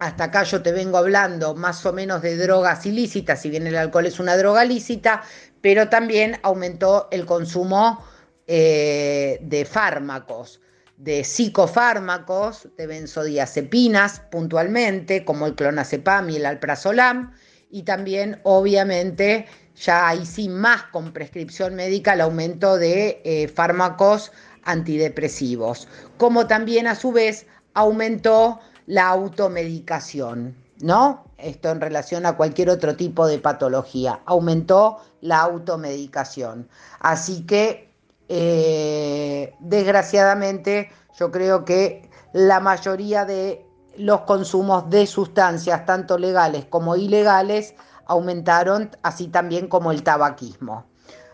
hasta 0.00 0.24
acá 0.24 0.42
yo 0.42 0.62
te 0.62 0.72
vengo 0.72 0.98
hablando 0.98 1.54
más 1.54 1.86
o 1.86 1.92
menos 1.92 2.22
de 2.22 2.36
drogas 2.36 2.84
ilícitas, 2.86 3.40
si 3.40 3.50
bien 3.50 3.68
el 3.68 3.76
alcohol 3.76 4.06
es 4.06 4.18
una 4.18 4.36
droga 4.36 4.64
lícita, 4.64 5.22
pero 5.60 5.88
también 5.88 6.40
aumentó 6.42 7.06
el 7.12 7.24
consumo 7.24 8.04
eh, 8.48 9.38
de 9.42 9.64
fármacos, 9.64 10.60
de 11.04 11.22
psicofármacos, 11.22 12.68
de 12.78 12.86
benzodiazepinas 12.86 14.20
puntualmente, 14.30 15.24
como 15.24 15.46
el 15.46 15.54
clonazepam 15.54 16.30
y 16.30 16.36
el 16.36 16.46
alprazolam, 16.46 17.32
y 17.70 17.82
también 17.82 18.40
obviamente 18.42 19.46
ya 19.76 20.08
hay 20.08 20.24
sí 20.24 20.48
más 20.48 20.84
con 20.84 21.12
prescripción 21.12 21.74
médica 21.74 22.14
el 22.14 22.22
aumento 22.22 22.78
de 22.78 23.20
eh, 23.24 23.48
fármacos 23.48 24.32
antidepresivos, 24.62 25.88
como 26.16 26.46
también 26.46 26.86
a 26.86 26.94
su 26.94 27.12
vez 27.12 27.46
aumentó 27.74 28.60
la 28.86 29.08
automedicación, 29.08 30.56
¿no? 30.80 31.24
Esto 31.36 31.70
en 31.70 31.80
relación 31.80 32.24
a 32.24 32.36
cualquier 32.36 32.70
otro 32.70 32.96
tipo 32.96 33.26
de 33.26 33.38
patología. 33.38 34.20
Aumentó 34.24 34.98
la 35.20 35.40
automedicación. 35.40 36.68
Así 37.00 37.44
que, 37.44 37.93
eh, 38.28 39.54
desgraciadamente, 39.60 40.90
yo 41.18 41.30
creo 41.30 41.64
que 41.64 42.10
la 42.32 42.60
mayoría 42.60 43.24
de 43.24 43.66
los 43.96 44.22
consumos 44.22 44.90
de 44.90 45.06
sustancias, 45.06 45.86
tanto 45.86 46.18
legales 46.18 46.64
como 46.64 46.96
ilegales, 46.96 47.74
aumentaron, 48.06 48.90
así 49.02 49.28
también 49.28 49.68
como 49.68 49.92
el 49.92 50.02
tabaquismo. 50.02 50.86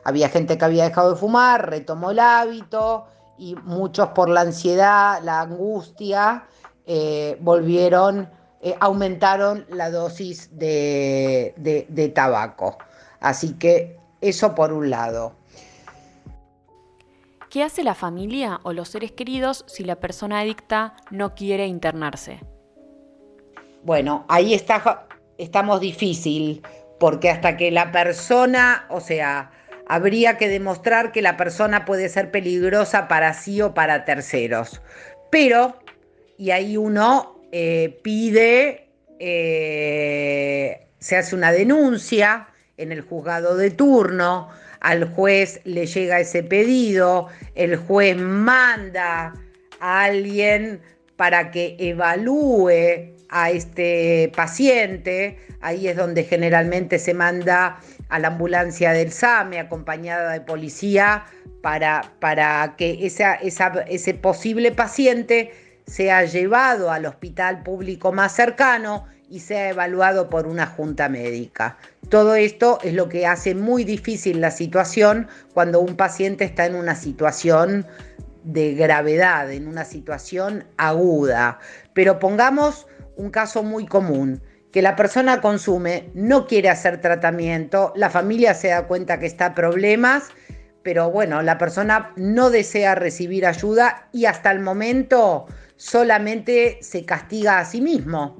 Había 0.04 0.28
gente 0.28 0.58
que 0.58 0.64
había 0.64 0.84
dejado 0.84 1.12
de 1.12 1.16
fumar, 1.16 1.70
retomó 1.70 2.10
el 2.10 2.18
hábito 2.18 3.06
y 3.38 3.54
muchos 3.54 4.08
por 4.08 4.28
la 4.28 4.42
ansiedad, 4.42 5.22
la 5.22 5.40
angustia, 5.40 6.44
eh, 6.86 7.38
volvieron, 7.40 8.28
eh, 8.60 8.76
aumentaron 8.80 9.64
la 9.70 9.90
dosis 9.90 10.50
de 10.56 12.12
tabaco. 12.14 12.76
Así 13.20 13.54
que 13.54 13.98
eso 14.20 14.54
por 14.54 14.72
un 14.72 14.90
lado. 14.90 15.40
¿Qué 17.50 17.64
hace 17.64 17.82
la 17.82 17.96
familia 17.96 18.60
o 18.62 18.72
los 18.72 18.90
seres 18.90 19.10
queridos 19.10 19.64
si 19.66 19.82
la 19.82 19.96
persona 19.96 20.38
adicta 20.38 20.94
no 21.10 21.34
quiere 21.34 21.66
internarse? 21.66 22.38
Bueno, 23.82 24.24
ahí 24.28 24.54
está, 24.54 25.08
estamos 25.36 25.80
difícil, 25.80 26.62
porque 27.00 27.28
hasta 27.28 27.56
que 27.56 27.72
la 27.72 27.90
persona, 27.90 28.86
o 28.88 29.00
sea, 29.00 29.50
habría 29.88 30.38
que 30.38 30.48
demostrar 30.48 31.10
que 31.10 31.22
la 31.22 31.36
persona 31.36 31.84
puede 31.84 32.08
ser 32.08 32.30
peligrosa 32.30 33.08
para 33.08 33.34
sí 33.34 33.60
o 33.60 33.74
para 33.74 34.04
terceros. 34.04 34.80
Pero, 35.32 35.76
y 36.38 36.52
ahí 36.52 36.76
uno 36.76 37.40
eh, 37.50 37.98
pide, 38.04 38.92
eh, 39.18 40.86
se 41.00 41.16
hace 41.16 41.34
una 41.34 41.50
denuncia 41.50 42.46
en 42.76 42.92
el 42.92 43.00
juzgado 43.00 43.56
de 43.56 43.72
turno, 43.72 44.50
al 44.80 45.04
juez 45.14 45.60
le 45.64 45.86
llega 45.86 46.20
ese 46.20 46.42
pedido, 46.42 47.28
el 47.54 47.76
juez 47.76 48.16
manda 48.16 49.34
a 49.80 50.04
alguien 50.04 50.80
para 51.16 51.50
que 51.50 51.76
evalúe 51.78 53.14
a 53.28 53.50
este 53.50 54.32
paciente, 54.34 55.38
ahí 55.60 55.86
es 55.86 55.96
donde 55.96 56.24
generalmente 56.24 56.98
se 56.98 57.14
manda 57.14 57.78
a 58.08 58.18
la 58.18 58.28
ambulancia 58.28 58.92
del 58.92 59.12
SAME 59.12 59.60
acompañada 59.60 60.32
de 60.32 60.40
policía 60.40 61.24
para, 61.62 62.12
para 62.18 62.74
que 62.76 63.06
ese 63.06 64.14
posible 64.14 64.72
paciente 64.72 65.52
sea 65.86 66.24
llevado 66.24 66.90
al 66.90 67.06
hospital 67.06 67.62
público 67.62 68.12
más 68.12 68.34
cercano 68.34 69.06
y 69.30 69.40
sea 69.40 69.70
evaluado 69.70 70.28
por 70.28 70.46
una 70.46 70.66
junta 70.66 71.08
médica. 71.08 71.78
Todo 72.08 72.34
esto 72.34 72.80
es 72.82 72.92
lo 72.92 73.08
que 73.08 73.26
hace 73.26 73.54
muy 73.54 73.84
difícil 73.84 74.40
la 74.40 74.50
situación 74.50 75.28
cuando 75.54 75.80
un 75.80 75.96
paciente 75.96 76.44
está 76.44 76.66
en 76.66 76.74
una 76.74 76.96
situación 76.96 77.86
de 78.42 78.74
gravedad, 78.74 79.50
en 79.52 79.68
una 79.68 79.84
situación 79.84 80.64
aguda. 80.76 81.60
Pero 81.94 82.18
pongamos 82.18 82.88
un 83.16 83.30
caso 83.30 83.62
muy 83.62 83.86
común, 83.86 84.42
que 84.72 84.82
la 84.82 84.96
persona 84.96 85.40
consume, 85.40 86.10
no 86.14 86.46
quiere 86.46 86.68
hacer 86.68 87.00
tratamiento, 87.00 87.92
la 87.96 88.10
familia 88.10 88.54
se 88.54 88.68
da 88.68 88.86
cuenta 88.86 89.20
que 89.20 89.26
está 89.26 89.54
problemas, 89.54 90.28
pero 90.82 91.10
bueno, 91.10 91.42
la 91.42 91.58
persona 91.58 92.12
no 92.16 92.50
desea 92.50 92.94
recibir 92.94 93.46
ayuda 93.46 94.08
y 94.12 94.24
hasta 94.24 94.50
el 94.50 94.60
momento 94.60 95.46
solamente 95.76 96.78
se 96.82 97.04
castiga 97.04 97.58
a 97.58 97.64
sí 97.64 97.80
mismo 97.80 98.36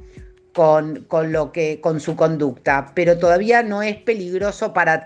con, 0.54 1.06
lo 1.32 1.52
que, 1.52 1.80
con 1.80 2.00
su 2.00 2.16
conducta, 2.16 2.92
pero 2.94 3.18
todavía 3.18 3.62
no 3.62 3.82
es 3.82 3.96
peligroso 3.96 4.72
para, 4.72 5.04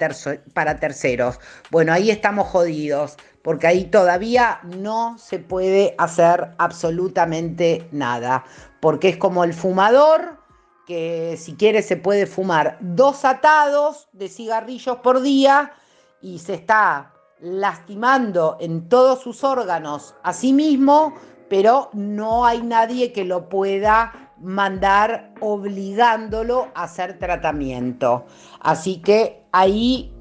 para 0.52 0.80
terceros. 0.80 1.38
Bueno, 1.70 1.92
ahí 1.92 2.10
estamos 2.10 2.48
jodidos, 2.48 3.16
porque 3.42 3.66
ahí 3.66 3.84
todavía 3.84 4.60
no 4.62 5.18
se 5.18 5.38
puede 5.38 5.94
hacer 5.98 6.50
absolutamente 6.58 7.86
nada 7.92 8.44
porque 8.84 9.08
es 9.08 9.16
como 9.16 9.44
el 9.44 9.54
fumador 9.54 10.36
que 10.86 11.38
si 11.38 11.54
quiere 11.54 11.80
se 11.80 11.96
puede 11.96 12.26
fumar 12.26 12.76
dos 12.82 13.24
atados 13.24 14.08
de 14.12 14.28
cigarrillos 14.28 14.98
por 14.98 15.22
día 15.22 15.72
y 16.20 16.38
se 16.38 16.52
está 16.52 17.10
lastimando 17.40 18.58
en 18.60 18.86
todos 18.90 19.22
sus 19.22 19.42
órganos 19.42 20.14
a 20.22 20.34
sí 20.34 20.52
mismo, 20.52 21.14
pero 21.48 21.88
no 21.94 22.44
hay 22.44 22.62
nadie 22.62 23.10
que 23.14 23.24
lo 23.24 23.48
pueda 23.48 24.23
mandar 24.40 25.34
obligándolo 25.40 26.68
a 26.74 26.84
hacer 26.84 27.18
tratamiento. 27.18 28.24
Así 28.60 29.00
que 29.00 29.42
ahí, 29.52 30.12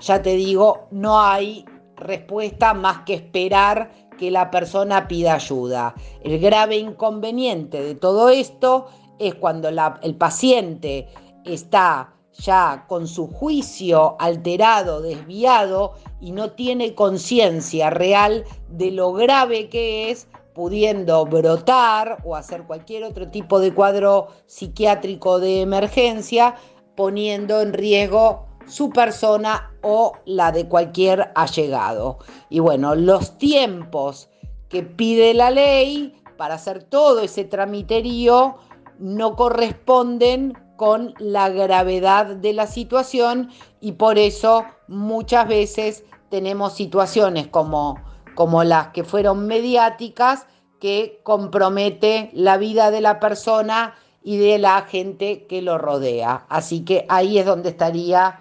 ya 0.00 0.22
te 0.22 0.34
digo, 0.36 0.88
no 0.90 1.20
hay 1.20 1.64
respuesta 1.96 2.74
más 2.74 3.00
que 3.00 3.14
esperar 3.14 3.90
que 4.18 4.30
la 4.30 4.50
persona 4.50 5.08
pida 5.08 5.34
ayuda. 5.34 5.94
El 6.22 6.38
grave 6.38 6.76
inconveniente 6.76 7.82
de 7.82 7.94
todo 7.94 8.28
esto 8.28 8.88
es 9.18 9.34
cuando 9.34 9.68
el 9.68 10.14
paciente 10.16 11.08
está 11.44 12.14
ya 12.32 12.84
con 12.88 13.06
su 13.06 13.26
juicio 13.26 14.16
alterado, 14.18 15.02
desviado 15.02 15.94
y 16.20 16.32
no 16.32 16.52
tiene 16.52 16.94
conciencia 16.94 17.90
real 17.90 18.44
de 18.68 18.90
lo 18.90 19.12
grave 19.12 19.68
que 19.68 20.10
es 20.10 20.28
pudiendo 20.54 21.24
brotar 21.26 22.18
o 22.24 22.36
hacer 22.36 22.64
cualquier 22.64 23.04
otro 23.04 23.30
tipo 23.30 23.60
de 23.60 23.72
cuadro 23.72 24.28
psiquiátrico 24.46 25.40
de 25.40 25.62
emergencia, 25.62 26.56
poniendo 26.96 27.60
en 27.60 27.72
riesgo 27.72 28.46
su 28.66 28.90
persona 28.90 29.72
o 29.82 30.12
la 30.24 30.52
de 30.52 30.68
cualquier 30.68 31.32
allegado. 31.34 32.18
Y 32.48 32.60
bueno, 32.60 32.94
los 32.94 33.38
tiempos 33.38 34.28
que 34.68 34.82
pide 34.82 35.34
la 35.34 35.50
ley 35.50 36.14
para 36.36 36.54
hacer 36.54 36.82
todo 36.84 37.20
ese 37.20 37.44
tramiterío 37.44 38.56
no 38.98 39.36
corresponden 39.36 40.56
con 40.76 41.14
la 41.18 41.50
gravedad 41.50 42.26
de 42.26 42.54
la 42.54 42.66
situación 42.66 43.50
y 43.80 43.92
por 43.92 44.18
eso 44.18 44.64
muchas 44.88 45.46
veces 45.46 46.04
tenemos 46.30 46.74
situaciones 46.74 47.48
como, 47.48 47.96
como 48.40 48.64
las 48.64 48.86
que 48.94 49.04
fueron 49.04 49.46
mediáticas 49.46 50.46
que 50.80 51.20
compromete 51.24 52.30
la 52.32 52.56
vida 52.56 52.90
de 52.90 53.02
la 53.02 53.20
persona 53.20 53.96
y 54.22 54.38
de 54.38 54.58
la 54.58 54.80
gente 54.80 55.46
que 55.46 55.60
lo 55.60 55.76
rodea. 55.76 56.46
Así 56.48 56.82
que 56.82 57.04
ahí 57.10 57.36
es 57.36 57.44
donde 57.44 57.68
estaría 57.68 58.40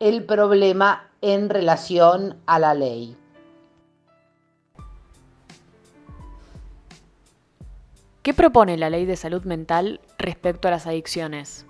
el 0.00 0.22
problema 0.26 1.08
en 1.22 1.48
relación 1.48 2.36
a 2.44 2.58
la 2.58 2.74
ley. 2.74 3.16
¿Qué 8.20 8.34
propone 8.34 8.76
la 8.76 8.90
ley 8.90 9.06
de 9.06 9.16
salud 9.16 9.44
mental 9.44 10.02
respecto 10.18 10.68
a 10.68 10.72
las 10.72 10.86
adicciones? 10.86 11.64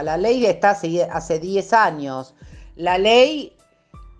La 0.00 0.16
ley 0.16 0.46
está 0.46 0.70
hace 0.70 1.40
10 1.40 1.72
años. 1.72 2.32
La 2.76 2.96
ley 2.96 3.56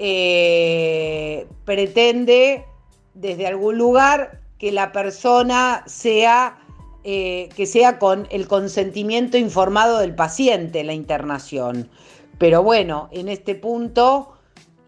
eh, 0.00 1.46
pretende 1.64 2.66
desde 3.14 3.46
algún 3.46 3.78
lugar 3.78 4.40
que 4.58 4.72
la 4.72 4.92
persona 4.92 5.82
sea, 5.86 6.58
eh, 7.04 7.48
que 7.56 7.66
sea 7.66 7.98
con 7.98 8.26
el 8.30 8.46
consentimiento 8.48 9.36
informado 9.36 9.98
del 9.98 10.14
paciente 10.14 10.84
la 10.84 10.94
internación. 10.94 11.90
Pero 12.38 12.62
bueno, 12.62 13.08
en 13.12 13.28
este 13.28 13.54
punto, 13.54 14.32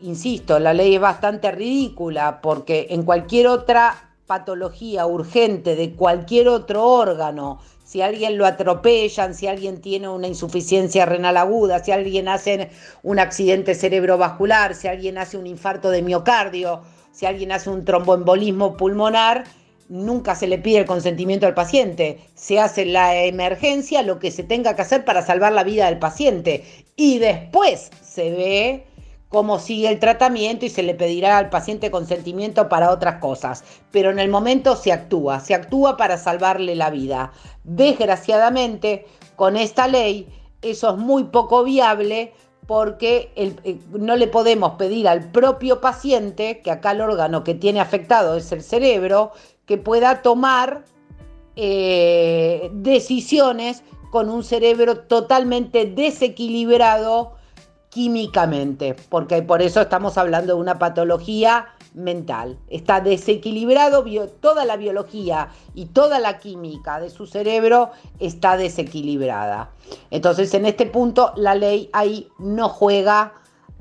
insisto, 0.00 0.58
la 0.58 0.74
ley 0.74 0.94
es 0.94 1.00
bastante 1.00 1.50
ridícula 1.50 2.40
porque 2.40 2.88
en 2.90 3.02
cualquier 3.02 3.46
otra 3.46 4.14
patología 4.26 5.06
urgente 5.06 5.76
de 5.76 5.94
cualquier 5.94 6.48
otro 6.48 6.84
órgano, 6.84 7.60
si 7.84 8.02
alguien 8.02 8.36
lo 8.36 8.46
atropellan, 8.46 9.34
si 9.34 9.46
alguien 9.46 9.80
tiene 9.80 10.08
una 10.08 10.26
insuficiencia 10.26 11.06
renal 11.06 11.36
aguda, 11.36 11.84
si 11.84 11.92
alguien 11.92 12.28
hace 12.28 12.70
un 13.04 13.20
accidente 13.20 13.76
cerebrovascular, 13.76 14.74
si 14.74 14.88
alguien 14.88 15.18
hace 15.18 15.38
un 15.38 15.46
infarto 15.46 15.90
de 15.90 16.02
miocardio, 16.02 16.82
si 17.16 17.24
alguien 17.24 17.50
hace 17.50 17.70
un 17.70 17.87
tromboembolismo 17.87 18.76
pulmonar, 18.76 19.44
nunca 19.88 20.35
se 20.35 20.46
le 20.46 20.59
pide 20.59 20.81
el 20.81 20.85
consentimiento 20.85 21.46
al 21.46 21.55
paciente. 21.55 22.20
Se 22.35 22.61
hace 22.61 22.85
la 22.85 23.16
emergencia, 23.24 24.02
lo 24.02 24.18
que 24.18 24.31
se 24.31 24.42
tenga 24.42 24.76
que 24.76 24.83
hacer 24.83 25.02
para 25.07 25.22
salvar 25.22 25.55
la 25.55 25.64
vida 25.64 25.87
del 25.87 25.98
paciente. 25.98 26.62
Y 26.94 27.18
después 27.18 27.90
se 28.02 28.31
ve 28.33 28.87
cómo 29.31 29.59
sigue 29.59 29.88
el 29.88 29.98
tratamiento 29.98 30.66
y 30.66 30.68
se 30.68 30.83
le 30.83 30.94
pedirá 30.94 31.38
al 31.38 31.48
paciente 31.48 31.90
consentimiento 31.90 32.68
para 32.68 32.90
otras 32.90 33.18
cosas. 33.18 33.64
Pero 33.92 34.11
en 34.11 34.18
el 34.18 34.29
momento 34.29 34.76
se 34.76 34.92
actúa, 34.92 35.40
se 35.40 35.55
actúa 35.55 35.96
para 35.96 36.18
salvarle 36.18 36.74
la 36.74 36.90
vida. 36.90 37.33
Desgraciadamente, 37.64 39.07
con 39.37 39.57
esta 39.57 39.88
ley, 39.88 40.29
eso 40.61 40.90
es 40.90 40.98
muy 40.98 41.24
poco 41.24 41.64
viable 41.64 42.35
porque 42.66 43.33
eh, 43.37 43.79
no 43.92 44.16
le 44.16 44.26
podemos 44.26 44.72
pedir 44.72 45.09
al 45.09 45.31
propio 45.31 45.81
paciente, 45.81 46.61
que 46.62 46.70
acá 46.70 46.92
el 46.92 47.00
órgano 47.00 47.44
que 47.44 47.55
tiene 47.55 47.81
afectado 47.81 48.37
es 48.37 48.50
el 48.52 48.62
cerebro, 48.62 49.33
que 49.66 49.79
pueda 49.79 50.22
tomar 50.22 50.85
eh, 51.55 52.70
decisiones 52.72 53.83
con 54.11 54.29
un 54.31 54.42
cerebro 54.42 54.98
totalmente 54.98 55.85
desequilibrado 55.87 57.35
químicamente, 57.88 58.94
porque 59.09 59.42
por 59.42 59.62
eso 59.62 59.81
estamos 59.81 60.18
hablando 60.18 60.55
de 60.55 60.61
una 60.61 60.79
patología 60.79 61.68
mental. 61.96 62.59
Está 62.68 63.00
desequilibrado, 63.00 64.04
toda 64.40 64.64
la 64.64 64.76
biología 64.76 65.48
y 65.74 65.87
toda 65.87 66.20
la 66.20 66.38
química 66.38 67.00
de 67.00 67.11
su 67.11 67.26
cerebro 67.26 67.90
está 68.20 68.56
desequilibrada. 68.56 69.72
Entonces, 70.11 70.54
en 70.54 70.66
este 70.66 70.87
punto, 70.87 71.32
la 71.37 71.54
ley 71.54 71.90
ahí 71.92 72.28
no 72.38 72.68
juega 72.68 73.32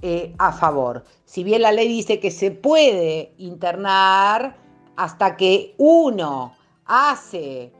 eh, 0.01 0.33
a 0.39 0.51
favor. 0.53 1.03
Si 1.25 1.43
bien 1.43 1.61
la 1.61 1.71
ley 1.71 1.87
dice 1.87 2.19
que 2.19 2.31
se 2.31 2.51
puede 2.51 3.33
internar 3.37 4.55
hasta 4.95 5.35
que 5.35 5.75
uno 5.77 6.55
hace 6.85 7.73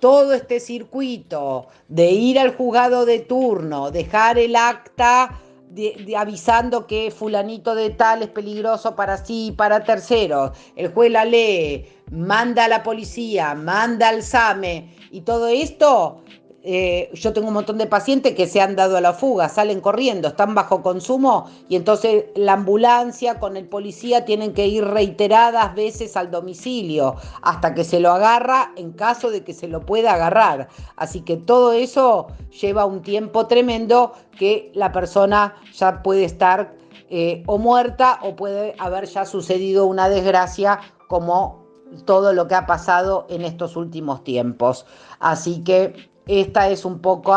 todo 0.00 0.32
este 0.32 0.58
circuito 0.58 1.68
de 1.88 2.10
ir 2.10 2.38
al 2.38 2.56
juzgado 2.56 3.04
de 3.04 3.20
turno, 3.20 3.90
dejar 3.90 4.38
el 4.38 4.56
acta 4.56 5.38
de, 5.70 6.14
avisando 6.16 6.86
que 6.86 7.10
fulanito 7.10 7.74
de 7.74 7.90
tal 7.90 8.22
es 8.22 8.28
peligroso 8.28 8.94
para 8.96 9.16
sí 9.16 9.48
y 9.48 9.52
para 9.52 9.84
terceros, 9.84 10.50
el 10.76 10.92
juez 10.92 11.10
la 11.10 11.24
lee, 11.24 11.86
manda 12.10 12.64
a 12.64 12.68
la 12.68 12.82
policía, 12.82 13.54
manda 13.54 14.08
al 14.08 14.22
SAME. 14.22 14.94
Y 15.10 15.22
todo 15.22 15.48
esto 15.48 16.22
eh, 16.62 17.10
yo 17.14 17.32
tengo 17.32 17.48
un 17.48 17.54
montón 17.54 17.78
de 17.78 17.86
pacientes 17.86 18.34
que 18.34 18.46
se 18.46 18.60
han 18.60 18.76
dado 18.76 18.98
a 18.98 19.00
la 19.00 19.14
fuga, 19.14 19.48
salen 19.48 19.80
corriendo, 19.80 20.28
están 20.28 20.54
bajo 20.54 20.82
consumo 20.82 21.48
y 21.70 21.76
entonces 21.76 22.26
la 22.34 22.52
ambulancia 22.52 23.38
con 23.38 23.56
el 23.56 23.66
policía 23.66 24.26
tienen 24.26 24.52
que 24.52 24.66
ir 24.66 24.84
reiteradas 24.84 25.74
veces 25.74 26.18
al 26.18 26.30
domicilio 26.30 27.16
hasta 27.40 27.74
que 27.74 27.82
se 27.82 27.98
lo 27.98 28.12
agarra 28.12 28.72
en 28.76 28.92
caso 28.92 29.30
de 29.30 29.42
que 29.42 29.54
se 29.54 29.68
lo 29.68 29.80
pueda 29.86 30.12
agarrar. 30.12 30.68
Así 30.96 31.22
que 31.22 31.38
todo 31.38 31.72
eso 31.72 32.26
lleva 32.60 32.84
un 32.84 33.00
tiempo 33.00 33.46
tremendo 33.46 34.12
que 34.38 34.70
la 34.74 34.92
persona 34.92 35.54
ya 35.72 36.02
puede 36.02 36.24
estar 36.24 36.74
eh, 37.08 37.42
o 37.46 37.56
muerta 37.56 38.18
o 38.22 38.36
puede 38.36 38.74
haber 38.78 39.06
ya 39.06 39.24
sucedido 39.24 39.86
una 39.86 40.10
desgracia 40.10 40.78
como 41.08 41.64
todo 42.04 42.32
lo 42.32 42.46
que 42.46 42.54
ha 42.54 42.66
pasado 42.66 43.26
en 43.30 43.42
estos 43.42 43.76
últimos 43.76 44.22
tiempos. 44.24 44.86
Así 45.18 45.64
que 45.64 46.09
esta 46.30 46.68
es 46.68 46.84
un 46.84 47.00
poco 47.00 47.36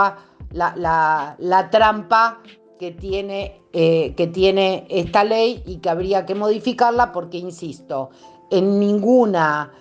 la, 0.51 1.67
trampa 1.71 2.39
que 2.79 2.91
tiene, 2.91 3.61
eh, 3.73 4.13
que 4.15 4.27
tiene 4.27 4.85
esta 4.89 5.23
ley 5.23 5.63
y 5.65 5.77
que 5.77 5.89
habría 5.89 6.25
que 6.25 6.35
modificarla 6.35 7.11
porque, 7.11 7.39
insisto, 7.39 8.11
en 8.51 8.79
ninguna 8.79 9.71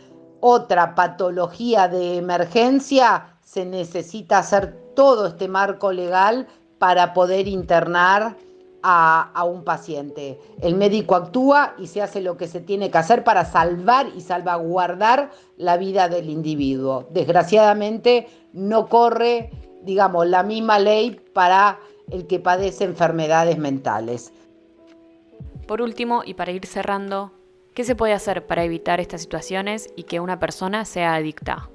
otra 0.40 0.94
patología 0.94 1.88
de 1.88 2.16
emergencia 2.16 3.36
se 3.44 3.66
necesita 3.66 4.38
hacer 4.38 4.94
todo 4.96 5.26
este 5.26 5.46
marco 5.46 5.92
legal 5.92 6.48
para 6.78 7.12
poder 7.12 7.48
internar 7.48 8.36
a, 8.82 9.44
un 9.44 9.64
paciente. 9.64 10.38
El 10.60 10.74
médico 10.74 11.14
actúa 11.14 11.74
y 11.78 11.86
se 11.86 12.02
hace 12.02 12.20
lo 12.20 12.36
que 12.36 12.48
se 12.48 12.60
tiene 12.60 12.90
que 12.90 12.98
hacer 12.98 13.24
para 13.24 13.44
salvar 13.44 14.08
y 14.16 14.20
salvaguardar 14.20 15.30
la 15.56 15.76
vida 15.76 16.08
del 16.08 16.28
individuo. 16.28 17.06
Desgraciadamente 17.10 18.26
no 18.52 18.88
corre, 18.88 19.50
digamos, 19.82 20.26
la 20.26 20.42
misma 20.42 20.78
ley 20.78 21.20
para 21.32 21.78
el 22.10 22.26
que 22.26 22.40
padece 22.40 22.84
enfermedades 22.84 23.58
mentales. 23.58 24.32
Por 25.66 25.80
último, 25.80 26.22
y 26.24 26.34
para 26.34 26.52
ir 26.52 26.66
cerrando, 26.66 27.32
¿qué 27.74 27.84
se 27.84 27.94
puede 27.94 28.12
hacer 28.12 28.46
para 28.46 28.64
evitar 28.64 29.00
estas 29.00 29.22
situaciones 29.22 29.88
y 29.96 30.04
que 30.04 30.20
una 30.20 30.38
persona 30.38 30.84
sea 30.84 31.14
adicta? 31.14 31.70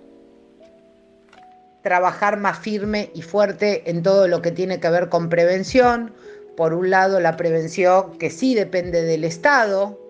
Trabajar 1.82 2.38
más 2.38 2.60
firme 2.60 3.12
y 3.16 3.22
fuerte 3.22 3.90
en 3.90 4.04
todo 4.04 4.28
lo 4.28 4.42
que 4.42 4.52
tiene 4.52 4.80
que 4.80 4.90
ver 4.90 5.08
con 5.08 5.30
prevención, 5.30 6.14
por 6.58 6.74
un 6.74 6.90
lado, 6.90 7.20
la 7.20 7.38
prevención 7.38 8.18
que 8.18 8.32
sí 8.32 8.56
depende 8.56 9.04
del 9.04 9.24
Estado, 9.24 10.02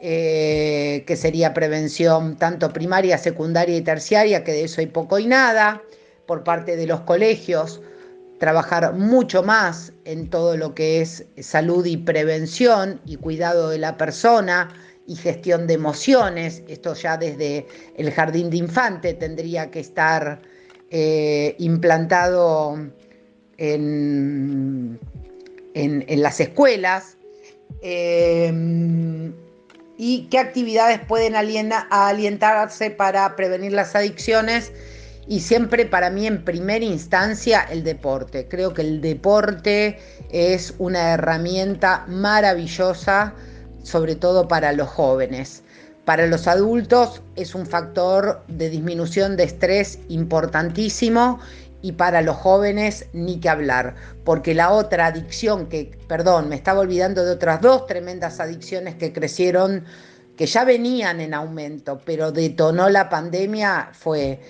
eh, 0.00 1.04
que 1.06 1.14
sería 1.14 1.54
prevención 1.54 2.36
tanto 2.36 2.72
primaria, 2.72 3.16
secundaria 3.16 3.76
y 3.76 3.80
terciaria, 3.80 4.42
que 4.42 4.50
de 4.50 4.64
eso 4.64 4.80
hay 4.80 4.88
poco 4.88 5.20
y 5.20 5.26
nada, 5.26 5.80
por 6.26 6.42
parte 6.42 6.74
de 6.74 6.88
los 6.88 7.02
colegios, 7.02 7.80
trabajar 8.40 8.92
mucho 8.94 9.44
más 9.44 9.92
en 10.04 10.28
todo 10.30 10.56
lo 10.56 10.74
que 10.74 11.00
es 11.00 11.26
salud 11.38 11.86
y 11.86 11.96
prevención 11.96 13.00
y 13.06 13.14
cuidado 13.14 13.70
de 13.70 13.78
la 13.78 13.96
persona 13.96 14.74
y 15.06 15.14
gestión 15.14 15.68
de 15.68 15.74
emociones. 15.74 16.64
Esto 16.66 16.94
ya 16.94 17.16
desde 17.16 17.68
el 17.96 18.10
jardín 18.10 18.50
de 18.50 18.56
infante 18.56 19.14
tendría 19.14 19.70
que 19.70 19.78
estar 19.78 20.42
eh, 20.90 21.54
implantado 21.60 22.78
en 23.58 24.98
en, 25.74 26.22
las 26.22 26.40
escuelas 26.40 27.16
em, 27.82 29.32
y 29.98 30.28
qué 30.30 30.38
actividades 30.38 31.00
pueden 31.00 31.34
alientarse 31.36 32.90
para 32.90 33.36
prevenir 33.36 33.72
las 33.72 33.94
adicciones 33.94 34.72
y 35.26 35.40
siempre 35.40 35.86
para 35.86 36.10
mí 36.10 36.26
en 36.26 36.44
primera 36.44 36.84
instancia 36.84 37.66
el 37.70 37.84
deporte. 37.84 38.46
Creo 38.48 38.74
que 38.74 38.82
el 38.82 39.00
deporte 39.00 39.98
es 40.30 40.74
una 40.78 41.12
herramienta 41.12 42.04
maravillosa, 42.08 43.34
sobre 43.82 44.16
todo 44.16 44.48
para 44.48 44.72
los 44.72 44.88
jóvenes. 44.88 45.62
Para 46.04 46.26
los 46.26 46.46
adultos 46.46 47.22
es 47.34 47.54
un 47.54 47.66
factor 47.66 48.42
de 48.48 48.68
disminución 48.68 49.36
de 49.36 49.44
estrés 49.44 49.98
importantísimo 50.08 51.40
y 51.84 51.92
para 51.92 52.22
los 52.22 52.36
jóvenes 52.36 53.04
ni 53.12 53.38
que 53.40 53.50
hablar, 53.50 53.94
porque 54.24 54.54
la 54.54 54.70
otra 54.70 55.04
adicción 55.04 55.66
que, 55.68 55.90
perdón, 56.08 56.48
me 56.48 56.56
estaba 56.56 56.80
olvidando 56.80 57.26
de 57.26 57.32
otras 57.32 57.60
dos 57.60 57.86
tremendas 57.86 58.40
adicciones 58.40 58.94
que 58.94 59.12
crecieron, 59.12 59.84
que 60.34 60.46
ya 60.46 60.64
venían 60.64 61.20
en 61.20 61.34
aumento, 61.34 62.00
pero 62.06 62.32
detonó 62.32 62.88
la 62.88 63.10
pandemia, 63.10 63.90
fue 63.92 64.40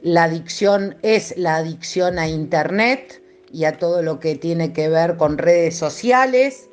la 0.00 0.24
adicción, 0.24 0.96
es 1.02 1.36
la 1.36 1.56
adicción 1.56 2.18
a 2.18 2.26
Internet 2.26 3.22
y 3.52 3.64
a 3.64 3.76
todo 3.76 4.00
lo 4.02 4.18
que 4.18 4.36
tiene 4.36 4.72
que 4.72 4.88
ver 4.88 5.18
con 5.18 5.36
redes 5.36 5.76
sociales, 5.76 6.70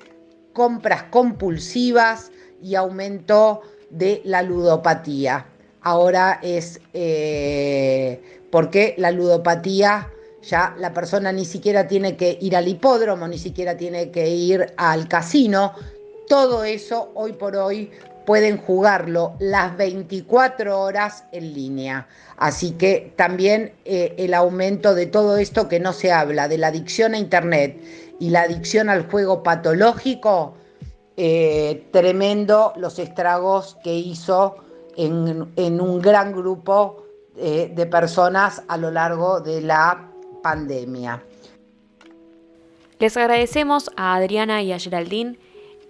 compras 0.54 1.04
compulsivas 1.12 2.32
y 2.62 2.75
aumento 2.75 3.63
de 3.89 4.21
la 4.23 4.43
ludopatía. 4.43 5.45
Ahora 5.82 6.39
es 6.41 6.80
eh, 6.93 8.21
porque 8.56 8.96
la 8.98 9.12
ludopatía 9.12 10.13
ya 10.41 10.74
la 10.80 10.94
persona 10.94 11.34
ni 11.34 11.44
siquiera 11.44 11.89
tiene 11.89 12.15
que 12.15 12.38
ir 12.39 12.56
al 12.56 12.70
hipódromo, 12.70 13.28
ni 13.28 13.38
siquiera 13.38 13.76
tiene 13.76 14.12
que 14.12 14.30
ir 14.30 14.74
al 14.78 15.10
casino. 15.10 15.74
Todo 16.30 16.63
eso 16.63 17.12
hoy 17.15 17.34
por 17.34 17.58
hoy 17.58 17.91
pueden 18.26 18.58
jugarlo 18.60 19.36
las 19.39 19.76
24 19.76 20.80
horas 20.80 21.26
en 21.34 21.54
línea. 21.54 22.08
Así 22.38 22.72
que 22.72 23.12
también 23.18 23.74
eh, 23.84 24.15
el 24.18 24.34
aumento 24.34 24.96
de 24.96 25.08
todo 25.08 25.36
esto 25.36 25.68
que 25.68 25.82
no 25.82 25.91
se 25.91 26.13
habla, 26.13 26.48
de 26.48 26.58
la 26.58 26.68
adicción 26.68 27.13
a 27.13 27.18
Internet 27.18 27.78
y 28.22 28.30
la 28.30 28.44
adicción 28.44 28.88
al 28.88 29.12
juego 29.12 29.44
patológico, 29.44 30.54
eh, 31.18 31.89
tremendo 31.91 32.72
los 32.78 33.00
estragos 33.00 33.76
que 33.84 33.96
hizo 33.96 34.56
en, 34.96 35.52
en 35.58 35.82
un 35.82 36.00
gran 36.02 36.32
grupo 36.32 37.05
eh, 37.38 37.71
de 37.74 37.86
personas 37.86 38.63
a 38.67 38.78
lo 38.78 38.91
largo 38.91 39.41
de 39.41 39.62
la 39.62 40.12
pandemia. 40.41 41.24
Les 43.00 43.17
agradecemos 43.17 43.91
a 43.98 44.15
Adriana 44.15 44.62
y 44.62 44.71
a 44.71 44.80
Geraldine 44.80 45.38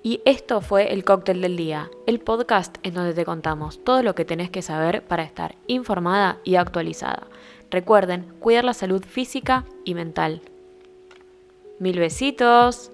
y 0.01 0.21
esto 0.25 0.61
fue 0.61 0.93
el 0.93 1.03
cóctel 1.03 1.41
del 1.41 1.57
día, 1.57 1.89
el 2.07 2.19
podcast 2.19 2.77
en 2.83 2.93
donde 2.93 3.13
te 3.13 3.25
contamos 3.25 3.83
todo 3.83 4.03
lo 4.03 4.15
que 4.15 4.25
tenés 4.25 4.49
que 4.49 4.61
saber 4.61 5.03
para 5.03 5.23
estar 5.23 5.55
informada 5.67 6.37
y 6.43 6.55
actualizada. 6.55 7.27
Recuerden 7.71 8.25
cuidar 8.39 8.63
la 8.63 8.73
salud 8.73 9.03
física 9.03 9.65
y 9.83 9.95
mental. 9.95 10.41
Mil 11.79 11.99
besitos. 11.99 12.91